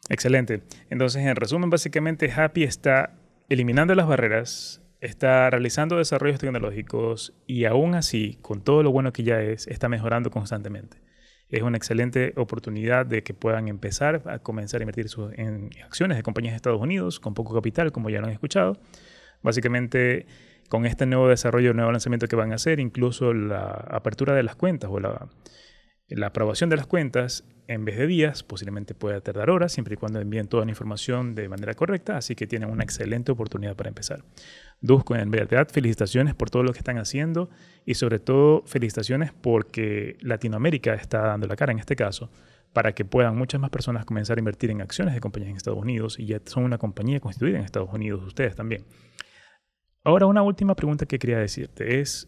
Excelente. 0.09 0.61
Entonces, 0.91 1.23
en 1.23 1.35
resumen, 1.37 1.71
básicamente 1.71 2.31
Happy 2.31 2.63
está 2.63 3.15
eliminando 3.49 3.95
las 3.95 4.07
barreras, 4.07 4.82
está 5.03 5.49
realizando 5.49 5.97
desarrollos 5.97 6.39
tecnológicos 6.39 7.33
y 7.45 7.65
aún 7.65 7.93
así, 7.93 8.37
con 8.41 8.61
todo 8.61 8.83
lo 8.83 8.91
bueno 8.91 9.11
que 9.11 9.23
ya 9.23 9.41
es, 9.41 9.67
está 9.67 9.89
mejorando 9.89 10.31
constantemente. 10.31 10.97
Es 11.49 11.61
una 11.61 11.75
excelente 11.75 12.33
oportunidad 12.37 13.05
de 13.05 13.21
que 13.21 13.33
puedan 13.33 13.67
empezar 13.67 14.23
a 14.25 14.39
comenzar 14.39 14.79
a 14.79 14.83
invertir 14.83 15.07
en 15.35 15.69
acciones 15.85 16.17
de 16.17 16.23
compañías 16.23 16.53
de 16.53 16.55
Estados 16.55 16.81
Unidos 16.81 17.19
con 17.19 17.33
poco 17.33 17.53
capital, 17.53 17.91
como 17.91 18.09
ya 18.09 18.21
lo 18.21 18.27
han 18.27 18.31
escuchado. 18.31 18.79
Básicamente, 19.41 20.25
con 20.69 20.85
este 20.85 21.05
nuevo 21.05 21.27
desarrollo, 21.27 21.73
nuevo 21.73 21.91
lanzamiento 21.91 22.27
que 22.27 22.37
van 22.37 22.53
a 22.53 22.55
hacer, 22.55 22.79
incluso 22.79 23.33
la 23.33 23.67
apertura 23.91 24.33
de 24.33 24.43
las 24.43 24.55
cuentas 24.55 24.89
o 24.91 25.01
la 25.01 25.27
la 26.15 26.27
aprobación 26.27 26.69
de 26.69 26.77
las 26.77 26.87
cuentas, 26.87 27.43
en 27.67 27.85
vez 27.85 27.97
de 27.97 28.07
días, 28.07 28.43
posiblemente 28.43 28.93
pueda 28.93 29.21
tardar 29.21 29.49
horas, 29.49 29.71
siempre 29.71 29.95
y 29.95 29.97
cuando 29.97 30.19
envíen 30.19 30.47
toda 30.47 30.65
la 30.65 30.71
información 30.71 31.33
de 31.35 31.49
manera 31.49 31.73
correcta, 31.73 32.17
así 32.17 32.35
que 32.35 32.45
tienen 32.45 32.69
una 32.69 32.83
excelente 32.83 33.31
oportunidad 33.31 33.75
para 33.75 33.89
empezar. 33.89 34.23
Dusko, 34.81 35.15
en 35.15 35.31
verdad, 35.31 35.67
felicitaciones 35.71 36.35
por 36.35 36.49
todo 36.49 36.63
lo 36.63 36.73
que 36.73 36.79
están 36.79 36.97
haciendo 36.97 37.49
y 37.85 37.95
sobre 37.95 38.19
todo 38.19 38.63
felicitaciones 38.65 39.31
porque 39.33 40.17
Latinoamérica 40.21 40.93
está 40.93 41.19
dando 41.21 41.47
la 41.47 41.55
cara 41.55 41.71
en 41.71 41.79
este 41.79 41.95
caso 41.95 42.29
para 42.73 42.93
que 42.93 43.05
puedan 43.05 43.37
muchas 43.37 43.61
más 43.61 43.69
personas 43.69 44.03
comenzar 44.03 44.37
a 44.37 44.41
invertir 44.41 44.71
en 44.71 44.81
acciones 44.81 45.13
de 45.13 45.19
compañías 45.19 45.51
en 45.51 45.57
Estados 45.57 45.79
Unidos 45.79 46.19
y 46.19 46.25
ya 46.25 46.41
son 46.45 46.63
una 46.63 46.77
compañía 46.77 47.19
constituida 47.19 47.59
en 47.59 47.65
Estados 47.65 47.93
Unidos, 47.93 48.23
ustedes 48.25 48.55
también. 48.55 48.83
Ahora, 50.03 50.25
una 50.25 50.41
última 50.41 50.75
pregunta 50.75 51.05
que 51.05 51.17
quería 51.17 51.37
decirte 51.37 52.01
es, 52.01 52.27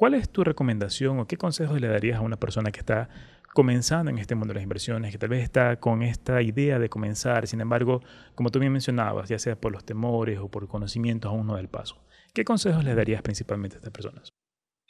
¿Cuál 0.00 0.14
es 0.14 0.30
tu 0.30 0.44
recomendación 0.44 1.18
o 1.18 1.26
qué 1.26 1.36
consejos 1.36 1.78
le 1.78 1.86
darías 1.86 2.16
a 2.16 2.22
una 2.22 2.38
persona 2.38 2.72
que 2.72 2.80
está 2.80 3.10
comenzando 3.52 4.10
en 4.10 4.16
este 4.16 4.34
mundo 4.34 4.52
de 4.52 4.54
las 4.54 4.62
inversiones, 4.62 5.12
que 5.12 5.18
tal 5.18 5.28
vez 5.28 5.42
está 5.42 5.78
con 5.78 6.02
esta 6.02 6.40
idea 6.40 6.78
de 6.78 6.88
comenzar, 6.88 7.46
sin 7.46 7.60
embargo, 7.60 8.00
como 8.34 8.48
tú 8.48 8.58
bien 8.60 8.72
mencionabas, 8.72 9.28
ya 9.28 9.38
sea 9.38 9.60
por 9.60 9.72
los 9.72 9.84
temores 9.84 10.38
o 10.38 10.48
por 10.48 10.68
conocimientos 10.68 11.30
aún 11.30 11.46
no 11.46 11.56
del 11.56 11.68
paso? 11.68 12.02
¿Qué 12.32 12.46
consejos 12.46 12.82
le 12.82 12.94
darías 12.94 13.20
principalmente 13.20 13.76
a 13.76 13.80
estas 13.80 13.92
personas? 13.92 14.29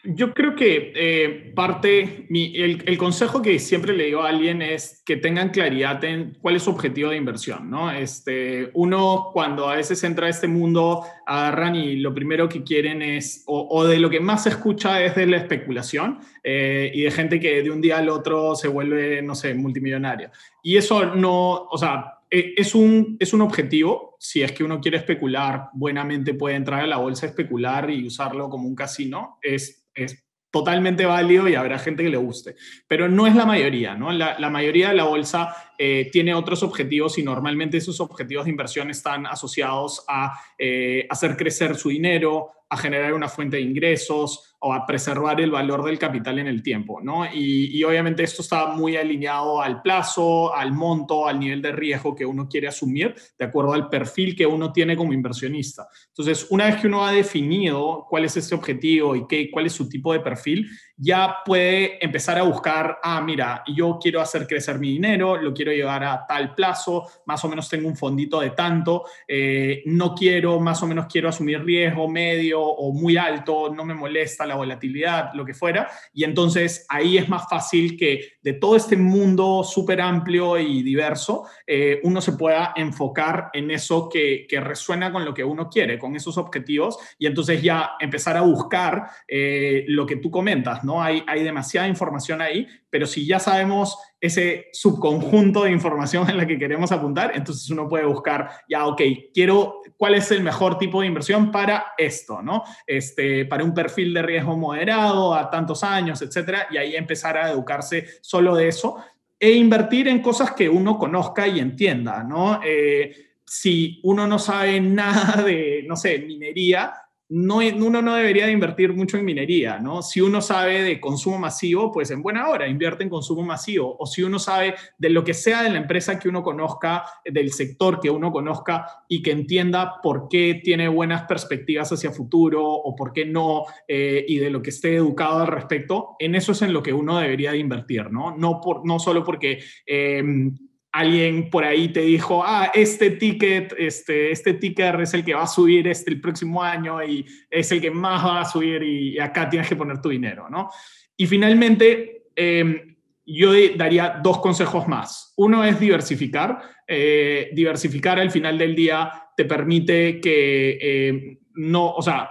Yo 0.03 0.33
creo 0.33 0.57
que 0.57 0.93
eh, 0.97 1.53
parte, 1.55 2.27
el, 2.31 2.97
consejo 2.97 3.43
que 3.43 3.59
siempre 3.59 3.95
le 3.95 4.07
digo 4.07 4.23
a 4.23 4.31
alguien 4.31 4.63
es 4.63 5.03
que 5.05 5.19
tengan 5.19 5.51
claridad 5.51 6.03
en 6.05 6.39
cuál 6.41 6.57
es 6.57 6.63
su 6.63 6.71
objetivo 6.71 7.11
de 7.11 7.19
inversión, 7.19 7.69
¿no? 7.69 7.91
Este, 7.91 8.71
uno 8.73 9.29
cuando 9.31 9.69
a 9.69 9.77
veces 9.77 10.03
entra 10.05 10.27
a 10.27 10.31
este 10.31 10.49
mundo, 10.49 11.05
agarran 11.27 11.75
y 11.75 11.97
lo 11.97 12.15
primero 12.15 12.49
que 12.49 12.65
quieren 12.65 13.03
es, 13.03 13.45
o, 13.47 13.85
de 13.85 13.99
lo 13.99 14.09
que 14.09 14.21
más 14.21 14.45
se 14.45 14.49
escucha 14.49 15.05
es 15.05 15.15
de 15.17 15.27
la 15.27 15.37
especulación 15.37 16.21
eh, 16.43 16.91
y 16.95 17.03
de 17.03 17.11
gente 17.11 17.39
que 17.39 17.63
de 17.63 17.71
un 17.71 17.83
día 17.83 17.99
al 17.99 18.09
otro 18.09 18.57
se 18.57 18.69
vuelve, 18.69 19.21
no 19.21 19.35
sé, 19.35 19.53
multimillonaria. 19.53 20.33
Y 20.63 20.79
eso 20.79 21.15
no, 21.15 21.69
o 21.71 21.77
sea, 21.77 22.21
e, 22.31 22.55
es 22.57 22.75
un, 22.75 23.17
es 23.21 23.35
un 23.35 23.43
objetivo. 23.43 24.17
Si 24.19 24.43
es 24.43 24.53
que 24.53 24.65
uno 24.65 24.81
quiere 24.81 24.99
especular, 24.99 25.69
buenamente 25.75 26.35
puede 26.35 26.57
entrar 26.57 26.81
a 26.81 26.87
la 26.87 26.99
bolsa 26.99 27.27
a 27.27 27.31
especular 27.31 27.91
y 27.91 28.07
usarlo 28.07 28.49
como 28.49 28.69
un 28.69 28.75
casino. 28.75 29.39
Es 29.43 29.80
es 29.95 30.25
totalmente 30.51 31.07
válido 31.07 31.49
y 31.49 31.55
habrá 31.55 31.79
gente 31.79 32.03
que 32.03 32.09
le 32.09 32.17
guste, 32.17 32.57
pero 32.89 33.09
no 33.09 33.27
es 33.27 33.37
la 33.37 33.47
mayoría, 33.47 33.95
¿no? 33.95 34.13
La, 34.13 34.51
mayoría 34.51 34.89
de 34.89 34.97
la 34.97 35.05
bolsa 35.05 35.55
eh, 35.79 36.09
tiene 36.11 36.35
otros 36.35 36.63
objetivos 36.63 37.19
y 37.19 37.23
normalmente 37.23 37.77
esos 37.77 38.01
objetivos 38.01 38.45
de 38.45 38.51
inversión 38.51 38.91
están 38.91 39.27
asociados 39.27 40.05
a 40.09 40.41
eh, 40.59 41.07
hacer 41.09 41.37
crecer 41.37 41.77
su 41.77 41.91
dinero, 41.91 42.51
a 42.69 42.77
generar 42.77 43.15
una 43.15 43.29
fuente 43.29 43.57
de 43.59 43.63
ingresos, 43.63 44.50
o 44.63 44.75
a 44.75 44.87
preservar 44.87 45.41
el 45.41 45.51
valor 45.51 45.83
del 45.85 45.99
capital 45.99 46.39
en 46.39 46.47
el 46.47 46.63
tiempo, 46.63 47.01
¿no? 47.03 47.25
Y, 47.33 47.83
obviamente 47.83 48.23
esto 48.23 48.43
está 48.43 48.67
muy 48.67 48.97
alineado 48.97 49.63
al 49.63 49.81
plazo, 49.81 50.55
al 50.55 50.73
monto, 50.73 51.27
al 51.27 51.41
nivel 51.41 51.63
de 51.63 51.73
riesgo 51.73 52.15
que 52.15 52.27
uno 52.27 52.47
quiere 52.47 52.69
asumir, 52.69 53.15
de 53.39 53.45
acuerdo 53.47 53.73
al 53.73 53.89
perfil 53.89 54.37
que 54.37 54.47
uno 54.47 54.71
tiene 54.71 54.97
como 54.97 55.15
inversionista. 55.15 55.89
Entonces, 56.09 56.47
una 56.51 56.67
vez 56.67 56.77
que 56.77 56.89
uno 56.89 57.05
ha 57.05 57.13
definido 57.13 58.07
cuál 58.09 58.27
es 58.27 58.37
ese 58.37 58.55
objetivo 58.55 59.17
y 59.17 59.27
qué, 59.27 59.51
cuál 59.51 59.67
es 59.67 59.73
su 59.73 59.89
tipo 59.89 60.13
de 60.13 60.21
perfil, 60.21 60.69
ya 60.95 61.39
puede 61.45 62.05
empezar 62.05 62.39
a 62.39 62.43
buscar, 62.43 62.99
ah, 63.03 63.23
mira, 63.23 63.63
yo 63.75 63.99
quiero 64.01 64.21
hacer 64.21 64.47
crecer 64.47 64.79
mi 64.79 64.91
dinero, 64.91 65.39
lo 65.39 65.55
quiero 65.55 65.73
llevar 65.73 66.05
a 66.05 66.27
tal 66.27 66.55
plazo, 66.55 67.07
más 67.25 67.43
o 67.43 67.49
menos 67.49 67.71
tengo 67.71 67.89
un 67.89 67.97
fondito 67.97 68.41
de 68.41 68.51
tanto, 68.51 69.05
eh, 69.27 69.83
no 69.87 70.15
quiero, 70.15 70.61
más 70.61 70.83
o 70.83 70.87
menos 70.87 71.07
quiero 71.07 71.31
asumir 71.31 71.65
riesgo 71.65 72.07
medio 72.07 72.61
o 72.61 72.93
muy 72.93 73.17
alto, 73.17 73.73
no 73.75 73.85
me 73.87 73.95
molesta 73.95 74.45
la 74.51 74.57
volatilidad, 74.57 75.33
lo 75.33 75.45
que 75.45 75.55
fuera, 75.55 75.89
y 76.13 76.25
entonces 76.25 76.85
ahí 76.89 77.17
es 77.17 77.29
más 77.29 77.49
fácil 77.49 77.97
que 77.97 78.33
de 78.43 78.53
todo 78.55 78.77
este 78.77 78.97
mundo 78.97 79.65
súper 79.65 80.01
amplio 80.01 80.59
y 80.59 80.83
diverso, 80.83 81.47
eh, 81.67 82.01
uno 82.03 82.21
se 82.21 82.33
pueda 82.33 82.75
enfocar 82.77 83.51
en 83.53 83.71
eso 83.71 84.09
que, 84.09 84.47
resuena 84.61 85.11
con 85.11 85.25
lo 85.25 85.33
que 85.33 85.43
uno 85.43 85.71
quiere, 85.71 85.99
con 85.99 86.15
esos 86.17 86.37
objetivos, 86.37 86.99
y 87.19 87.27
entonces 87.27 87.63
ya 87.63 87.93
empezar 87.99 88.37
a 88.37 88.43
buscar 88.43 89.07
eh, 89.27 89.85
lo 89.89 90.05
que 90.05 90.17
tú 90.17 90.31
comentas, 90.31 90.85
¿no? 90.85 91.03
Hay, 91.03 91.23
hay 91.27 91.43
demasiada 91.43 91.89
información 91.89 92.43
ahí, 92.43 92.67
pero 92.91 93.07
si 93.07 93.27
ya 93.27 93.39
sabemos 93.39 93.99
ese 94.21 94.67
subconjunto 94.73 95.65
de 95.65 95.71
información 95.71 96.29
en 96.29 96.37
la 96.37 96.47
que 96.47 96.59
queremos 96.59 96.93
apuntar, 96.93 97.33
entonces 97.35 97.71
uno 97.71 97.89
puede 97.89 98.05
buscar, 98.05 98.51
ya, 98.69 98.87
ok, 98.87 99.01
quiero, 99.33 99.81
¿cuál 99.97 100.17
es 100.17 100.31
el 100.31 100.43
mejor 100.43 100.77
tipo 100.77 101.01
de 101.01 101.07
inversión 101.07 101.51
para 101.51 101.93
esto, 101.97 102.43
¿no? 102.43 102.65
Este, 102.87 103.47
para 103.47 103.65
un 103.65 103.73
perfil 103.73 104.13
de 104.13 104.23
riesgo 104.23 104.57
moderado 104.57 105.35
a 105.35 105.49
tantos 105.49 105.83
años, 105.85 106.21
etcétera, 106.21 106.67
y 106.71 106.77
ahí 106.77 106.97
empezar 106.97 107.39
a 107.39 107.51
educarse 107.51 108.07
solo 108.21 108.55
de 108.55 108.69
eso 108.69 108.97
e 109.39 109.53
invertir 109.53 110.07
en 110.09 110.21
cosas 110.21 110.53
que 110.53 110.69
uno 110.69 110.99
conozca 110.99 111.47
y 111.47 111.61
entienda, 111.61 112.23
¿no? 112.23 112.61
Eh, 112.63 113.31
si 113.47 113.99
uno 114.05 114.27
no 114.27 114.39
sabe 114.39 114.81
nada 114.81 115.43
de, 115.43 115.85
no 115.87 115.97
sé, 115.97 116.19
minería, 116.19 116.93
no, 117.31 117.59
uno 117.59 118.03
no 118.03 118.15
debería 118.17 118.47
de 118.47 118.53
invertir 118.53 118.93
mucho 118.93 119.17
en 119.17 119.25
minería, 119.25 119.79
¿no? 119.79 120.03
Si 120.03 120.21
uno 120.21 120.41
sabe 120.41 120.83
de 120.83 121.01
consumo 121.01 121.39
masivo, 121.39 121.93
pues 121.93 122.11
en 122.11 122.23
buena 122.23 122.49
hora 122.49 122.67
invierte 122.67 123.05
en 123.05 123.09
consumo 123.09 123.43
masivo. 123.43 123.97
O 123.99 124.07
si 124.07 124.25
uno 124.25 124.41
sabe 124.41 124.75
de 124.99 125.11
lo 125.11 125.23
que 125.23 125.33
sea 125.33 125.63
de 125.63 125.71
la 125.71 125.79
empresa 125.79 126.19
que 126.19 126.29
uno 126.29 126.43
conozca, 126.43 127.05
del 127.25 127.53
sector 127.53 128.01
que 128.01 128.11
uno 128.11 128.33
conozca 128.33 128.85
y 129.09 129.23
que 129.23 129.31
entienda 129.31 130.01
por 130.03 130.29
qué 130.29 130.61
tiene 130.63 130.89
buenas 130.89 131.23
perspectivas 131.23 131.93
hacia 131.93 132.11
futuro 132.11 132.65
o 132.65 132.97
por 132.97 133.13
qué 133.13 133.25
no, 133.25 133.65
eh, 133.87 134.25
y 134.27 134.39
de 134.39 134.51
lo 134.51 134.61
que 134.61 134.71
esté 134.71 134.97
educado 134.97 135.39
al 135.39 135.47
respecto, 135.47 136.17
en 136.19 136.35
eso 136.35 136.51
es 136.51 136.63
en 136.63 136.73
lo 136.73 136.83
que 136.83 136.93
uno 136.93 137.19
debería 137.19 137.53
de 137.53 137.59
invertir, 137.59 138.11
¿no? 138.11 138.37
No, 138.37 138.61
por, 138.61 138.85
no 138.85 138.99
solo 138.99 139.23
porque... 139.23 139.63
Em, 139.87 140.57
alguien 140.93 141.51
por 141.51 141.65
ahí 141.65 141.89
te 141.89 142.01
dijo, 142.01 142.43
ah, 142.45 142.71
este 142.75 143.13
ticket, 143.13 143.75
este, 143.79 144.33
este 144.33 144.55
ticker 144.55 145.01
es 145.01 145.15
el 145.15 145.25
que 145.25 145.35
va 145.35 145.43
a 145.43 145.47
subir 145.47 145.87
este 145.87 146.11
el 146.11 146.21
próximo 146.21 146.63
año 146.63 147.03
y 147.03 147.25
es 147.49 147.71
el 147.71 147.81
que 147.81 147.91
más 147.91 148.25
va 148.25 148.41
a 148.41 148.45
subir 148.45 148.83
y 148.83 149.19
acá 149.19 149.49
tienes 149.49 149.69
que 149.69 149.77
poner 149.77 150.01
tu 150.01 150.09
dinero, 150.09 150.49
¿no? 150.51 150.71
Y 151.17 151.27
finalmente, 151.27 152.25
em, 152.35 152.97
yo 153.25 153.53
daría 153.77 154.21
dos 154.23 154.39
consejos 154.39 154.89
más. 154.89 155.33
Uno 155.37 155.63
es 155.65 155.79
diversificar. 155.79 156.61
Eh, 156.87 157.51
diversificar 157.53 158.19
al 158.19 158.31
final 158.31 158.59
del 158.59 158.75
día 158.75 159.29
te 159.37 159.45
permite 159.45 160.21
que 160.21 160.79
em, 160.81 161.39
no, 161.55 161.93
o 161.93 162.03
sea, 162.03 162.31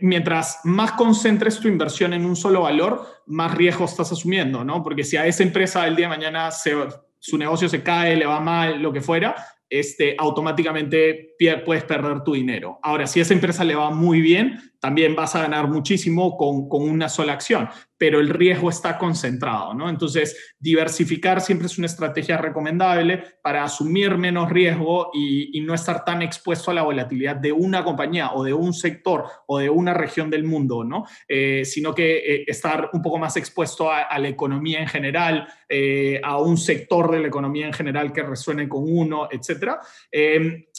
mientras 0.00 0.60
más 0.64 0.92
concentres 0.92 1.60
tu 1.60 1.68
inversión 1.68 2.12
en 2.12 2.24
un 2.24 2.36
solo 2.36 2.62
valor, 2.62 3.06
más 3.26 3.54
riesgo 3.54 3.84
estás 3.84 4.12
asumiendo, 4.12 4.64
¿no? 4.64 4.82
Porque 4.82 5.04
si 5.04 5.16
a 5.16 5.26
esa 5.26 5.42
empresa 5.42 5.86
el 5.86 5.96
día 5.96 6.06
de 6.06 6.16
mañana 6.16 6.50
se 6.50 6.74
su 7.18 7.38
negocio 7.38 7.68
se 7.68 7.82
cae, 7.82 8.16
le 8.16 8.26
va 8.26 8.40
mal, 8.40 8.80
lo 8.80 8.92
que 8.92 9.00
fuera, 9.00 9.34
este, 9.70 10.14
automáticamente 10.18 11.34
puedes 11.64 11.84
perder 11.84 12.22
tu 12.24 12.34
dinero. 12.34 12.78
Ahora, 12.82 13.06
si 13.06 13.20
esa 13.20 13.34
empresa 13.34 13.64
le 13.64 13.74
va 13.74 13.90
muy 13.90 14.20
bien, 14.20 14.58
también 14.80 15.14
vas 15.14 15.34
a 15.34 15.42
ganar 15.42 15.68
muchísimo 15.68 16.36
con, 16.36 16.68
con 16.68 16.88
una 16.88 17.08
sola 17.08 17.32
acción, 17.32 17.68
pero 17.98 18.20
el 18.20 18.28
riesgo 18.28 18.70
está 18.70 18.96
concentrado, 18.96 19.74
¿no? 19.74 19.90
Entonces, 19.90 20.54
diversificar 20.58 21.40
siempre 21.40 21.66
es 21.66 21.76
una 21.78 21.88
estrategia 21.88 22.38
recomendable 22.38 23.22
para 23.42 23.64
asumir 23.64 24.16
menos 24.16 24.48
riesgo 24.48 25.10
y, 25.12 25.58
no 25.58 25.74
estar 25.74 26.04
tan 26.04 26.22
expuesto 26.22 26.70
a 26.70 26.74
la 26.74 26.82
volatilidad 26.82 27.36
de 27.36 27.52
una 27.52 27.84
compañía 27.84 28.30
o 28.32 28.44
de 28.44 28.54
un 28.54 28.72
sector 28.72 29.24
o 29.46 29.58
de 29.58 29.68
una 29.68 29.92
región 29.92 30.30
del 30.30 30.44
mundo, 30.44 30.84
¿no? 30.84 31.04
Eh, 31.26 31.64
sino 31.64 31.94
que 31.94 32.18
eh, 32.18 32.44
estar 32.46 32.88
un 32.92 33.02
poco 33.02 33.18
más 33.18 33.36
expuesto 33.36 33.90
a, 33.90 34.18
la 34.18 34.28
economía 34.28 34.80
en 34.80 34.86
general, 34.86 35.46
eh, 35.68 36.20
a 36.22 36.40
un 36.40 36.56
sector 36.56 37.10
de 37.10 37.18
la 37.18 37.26
economía 37.26 37.66
en 37.66 37.72
general 37.72 38.12
que 38.12 38.22
resuene 38.22 38.68
con 38.68 38.84
uno, 38.86 39.28
etc. 39.30 39.74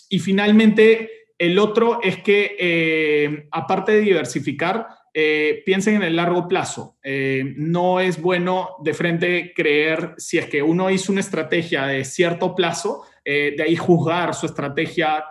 y 0.09 0.19
finalmente, 0.19 1.18
el 1.39 1.57
otro 1.57 1.99
es 2.03 2.17
que, 2.17 3.47
aparte 3.51 3.93
de 3.93 4.01
diversificar, 4.01 4.99
eh, 5.13 5.63
piensen 5.65 5.95
en 5.95 6.03
el 6.03 6.15
largo 6.15 6.47
plazo. 6.47 6.97
Eh, 7.03 7.53
no 7.57 7.99
es 7.99 8.21
bueno 8.21 8.75
de 8.83 8.93
frente 8.93 9.53
creer 9.55 10.13
si 10.17 10.37
es 10.37 10.45
que 10.45 10.61
uno 10.61 10.89
hizo 10.91 11.11
una 11.11 11.21
estrategia 11.21 11.87
de 11.87 12.05
cierto 12.05 12.53
plazo, 12.53 13.03
eh, 13.25 13.53
de 13.57 13.63
ahí 13.63 13.75
juzgar 13.75 14.35
su 14.35 14.45
estrategia 14.45 15.25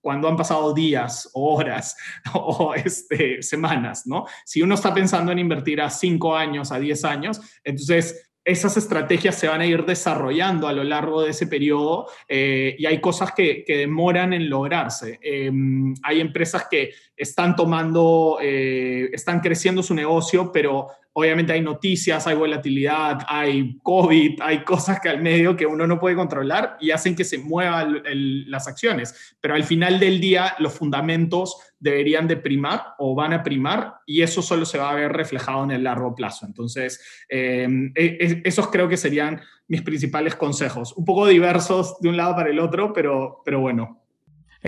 cuando 0.00 0.28
han 0.28 0.36
pasado 0.36 0.72
días 0.72 1.28
horas 1.34 1.96
o 2.34 2.72
este, 2.74 3.42
semanas, 3.42 4.06
¿no? 4.06 4.26
Si 4.44 4.62
uno 4.62 4.76
está 4.76 4.94
pensando 4.94 5.32
en 5.32 5.40
invertir 5.40 5.80
a 5.80 5.90
5 5.90 6.36
años, 6.36 6.70
a 6.70 6.78
10 6.78 7.04
años, 7.04 7.40
entonces 7.64 8.27
esas 8.48 8.78
estrategias 8.78 9.34
se 9.34 9.46
van 9.46 9.60
a 9.60 9.66
ir 9.66 9.84
desarrollando 9.84 10.68
a 10.68 10.72
lo 10.72 10.82
largo 10.82 11.22
de 11.22 11.30
ese 11.30 11.46
periodo 11.46 12.06
eh, 12.26 12.74
y 12.78 12.86
hay 12.86 12.98
cosas 12.98 13.32
que, 13.32 13.62
demoran 13.68 14.32
en 14.32 14.48
lograrse. 14.48 15.18
Em, 15.22 15.94
hay 16.02 16.20
empresas 16.20 16.66
que 16.70 16.92
están 17.18 17.56
tomando, 17.56 18.38
eh, 18.40 19.10
están 19.12 19.40
creciendo 19.40 19.82
su 19.82 19.94
negocio, 19.94 20.52
pero 20.52 20.88
obviamente 21.12 21.52
hay 21.52 21.60
noticias, 21.60 22.28
hay 22.28 22.36
volatilidad, 22.36 23.18
hay 23.26 23.76
COVID, 23.82 24.40
hay 24.40 24.62
cosas 24.62 25.00
que 25.00 25.08
al 25.08 25.20
medio 25.20 25.56
que 25.56 25.66
uno 25.66 25.84
no 25.84 25.98
puede 25.98 26.14
controlar 26.14 26.76
y 26.80 26.92
hacen 26.92 27.16
que 27.16 27.24
se 27.24 27.38
muevan 27.38 28.02
las 28.46 28.68
acciones. 28.68 29.36
Pero 29.40 29.54
al 29.56 29.64
final 29.64 29.98
del 29.98 30.20
día, 30.20 30.54
los 30.60 30.74
fundamentos 30.74 31.56
deberían 31.80 32.28
de 32.28 32.36
primar 32.36 32.94
o 32.98 33.16
van 33.16 33.32
a 33.32 33.42
primar 33.42 33.96
y 34.06 34.22
eso 34.22 34.42
solo 34.42 34.64
se 34.64 34.78
va 34.78 34.90
a 34.90 34.94
ver 34.94 35.12
reflejado 35.12 35.64
en 35.64 35.72
el 35.72 35.82
largo 35.82 36.14
plazo. 36.14 36.46
Entonces, 36.46 37.00
em, 37.28 37.92
e, 37.96 38.16
e, 38.20 38.42
esos 38.44 38.68
creo 38.68 38.88
que 38.88 38.96
serían 38.96 39.40
mis 39.66 39.82
principales 39.82 40.36
consejos. 40.36 40.92
Un 40.96 41.04
poco 41.04 41.26
diversos 41.26 41.98
de 42.00 42.10
un 42.10 42.16
lado 42.16 42.36
para 42.36 42.50
el 42.50 42.60
otro, 42.60 42.92
pero, 42.92 43.42
pero 43.44 43.58
bueno, 43.58 44.07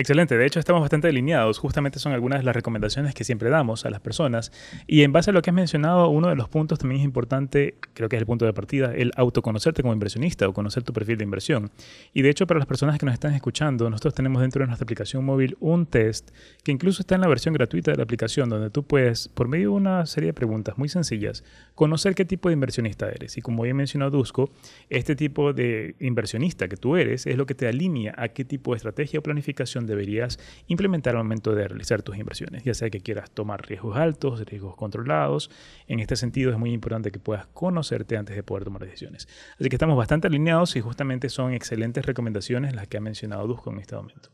Excelente, 0.01 0.35
de 0.35 0.47
hecho 0.47 0.57
estamos 0.57 0.81
bastante 0.81 1.09
alineados, 1.09 1.59
justamente 1.59 1.99
son 1.99 2.11
algunas 2.11 2.39
de 2.39 2.43
las 2.43 2.55
recomendaciones 2.55 3.13
que 3.13 3.23
siempre 3.23 3.51
damos 3.51 3.85
a 3.85 3.91
las 3.91 3.99
personas 3.99 4.51
y 4.87 5.03
en 5.03 5.13
base 5.13 5.29
a 5.29 5.33
lo 5.33 5.43
que 5.43 5.51
has 5.51 5.55
mencionado, 5.55 6.09
uno 6.09 6.29
de 6.29 6.35
los 6.35 6.49
puntos 6.49 6.79
también 6.79 7.01
es 7.01 7.05
importante, 7.05 7.75
creo 7.93 8.09
que 8.09 8.15
es 8.15 8.19
el 8.19 8.25
punto 8.25 8.45
de 8.45 8.51
partida, 8.51 8.95
el 8.95 9.11
autoconocerte 9.15 9.83
como 9.83 9.93
inversionista 9.93 10.47
o 10.47 10.53
conocer 10.53 10.81
tu 10.81 10.91
perfil 10.91 11.19
de 11.19 11.23
inversión. 11.23 11.69
Y 12.15 12.23
de 12.23 12.31
hecho 12.31 12.47
para 12.47 12.57
las 12.57 12.65
personas 12.65 12.97
que 12.97 13.05
nos 13.05 13.13
están 13.13 13.35
escuchando, 13.35 13.91
nosotros 13.91 14.15
tenemos 14.15 14.41
dentro 14.41 14.61
de 14.61 14.69
nuestra 14.69 14.85
aplicación 14.85 15.23
móvil 15.23 15.55
un 15.59 15.85
test 15.85 16.31
que 16.63 16.71
incluso 16.71 17.03
está 17.03 17.13
en 17.13 17.21
la 17.21 17.27
versión 17.27 17.53
gratuita 17.53 17.91
de 17.91 17.97
la 17.97 18.03
aplicación 18.03 18.49
donde 18.49 18.71
tú 18.71 18.81
puedes, 18.81 19.27
por 19.27 19.49
medio 19.49 19.69
de 19.69 19.75
una 19.75 20.07
serie 20.07 20.29
de 20.29 20.33
preguntas 20.33 20.79
muy 20.79 20.89
sencillas, 20.89 21.43
conocer 21.75 22.15
qué 22.15 22.25
tipo 22.25 22.49
de 22.49 22.53
inversionista 22.53 23.07
eres. 23.07 23.37
Y 23.37 23.41
como 23.43 23.67
ya 23.67 23.75
mencionó 23.75 24.09
Dusko, 24.09 24.49
este 24.89 25.15
tipo 25.15 25.53
de 25.53 25.93
inversionista 25.99 26.67
que 26.67 26.75
tú 26.75 26.95
eres 26.95 27.27
es 27.27 27.37
lo 27.37 27.45
que 27.45 27.53
te 27.53 27.67
alinea 27.67 28.15
a 28.17 28.29
qué 28.29 28.43
tipo 28.43 28.71
de 28.71 28.77
estrategia 28.77 29.19
o 29.19 29.21
planificación 29.21 29.90
deberías 29.91 30.39
implementar 30.67 31.15
al 31.15 31.23
momento 31.23 31.53
de 31.53 31.67
realizar 31.67 32.01
tus 32.01 32.17
inversiones, 32.17 32.63
ya 32.63 32.73
sea 32.73 32.89
que 32.89 33.01
quieras 33.01 33.31
tomar 33.31 33.67
riesgos 33.67 33.97
altos, 33.97 34.43
riesgos 34.45 34.75
controlados. 34.75 35.51
En 35.87 35.99
este 35.99 36.15
sentido 36.15 36.51
es 36.51 36.57
muy 36.57 36.71
importante 36.73 37.11
que 37.11 37.19
puedas 37.19 37.47
conocerte 37.47 38.17
antes 38.17 38.35
de 38.35 38.43
poder 38.43 38.63
tomar 38.63 38.83
decisiones. 38.83 39.27
Así 39.59 39.69
que 39.69 39.75
estamos 39.75 39.97
bastante 39.97 40.27
alineados 40.27 40.75
y 40.75 40.81
justamente 40.81 41.29
son 41.29 41.53
excelentes 41.53 42.05
recomendaciones 42.05 42.75
las 42.75 42.87
que 42.87 42.97
ha 42.97 43.01
mencionado 43.01 43.47
Dusko 43.47 43.71
en 43.71 43.79
este 43.79 43.95
momento. 43.95 44.29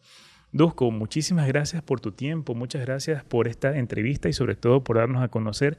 Dusko, 0.53 0.91
muchísimas 0.91 1.47
gracias 1.47 1.83
por 1.83 1.99
tu 1.99 2.13
tiempo, 2.13 2.55
muchas 2.55 2.85
gracias 2.85 3.23
por 3.25 3.49
esta 3.49 3.77
entrevista 3.77 4.29
y 4.29 4.33
sobre 4.33 4.55
todo 4.55 4.81
por 4.81 4.95
darnos 4.95 5.21
a 5.21 5.27
conocer 5.27 5.77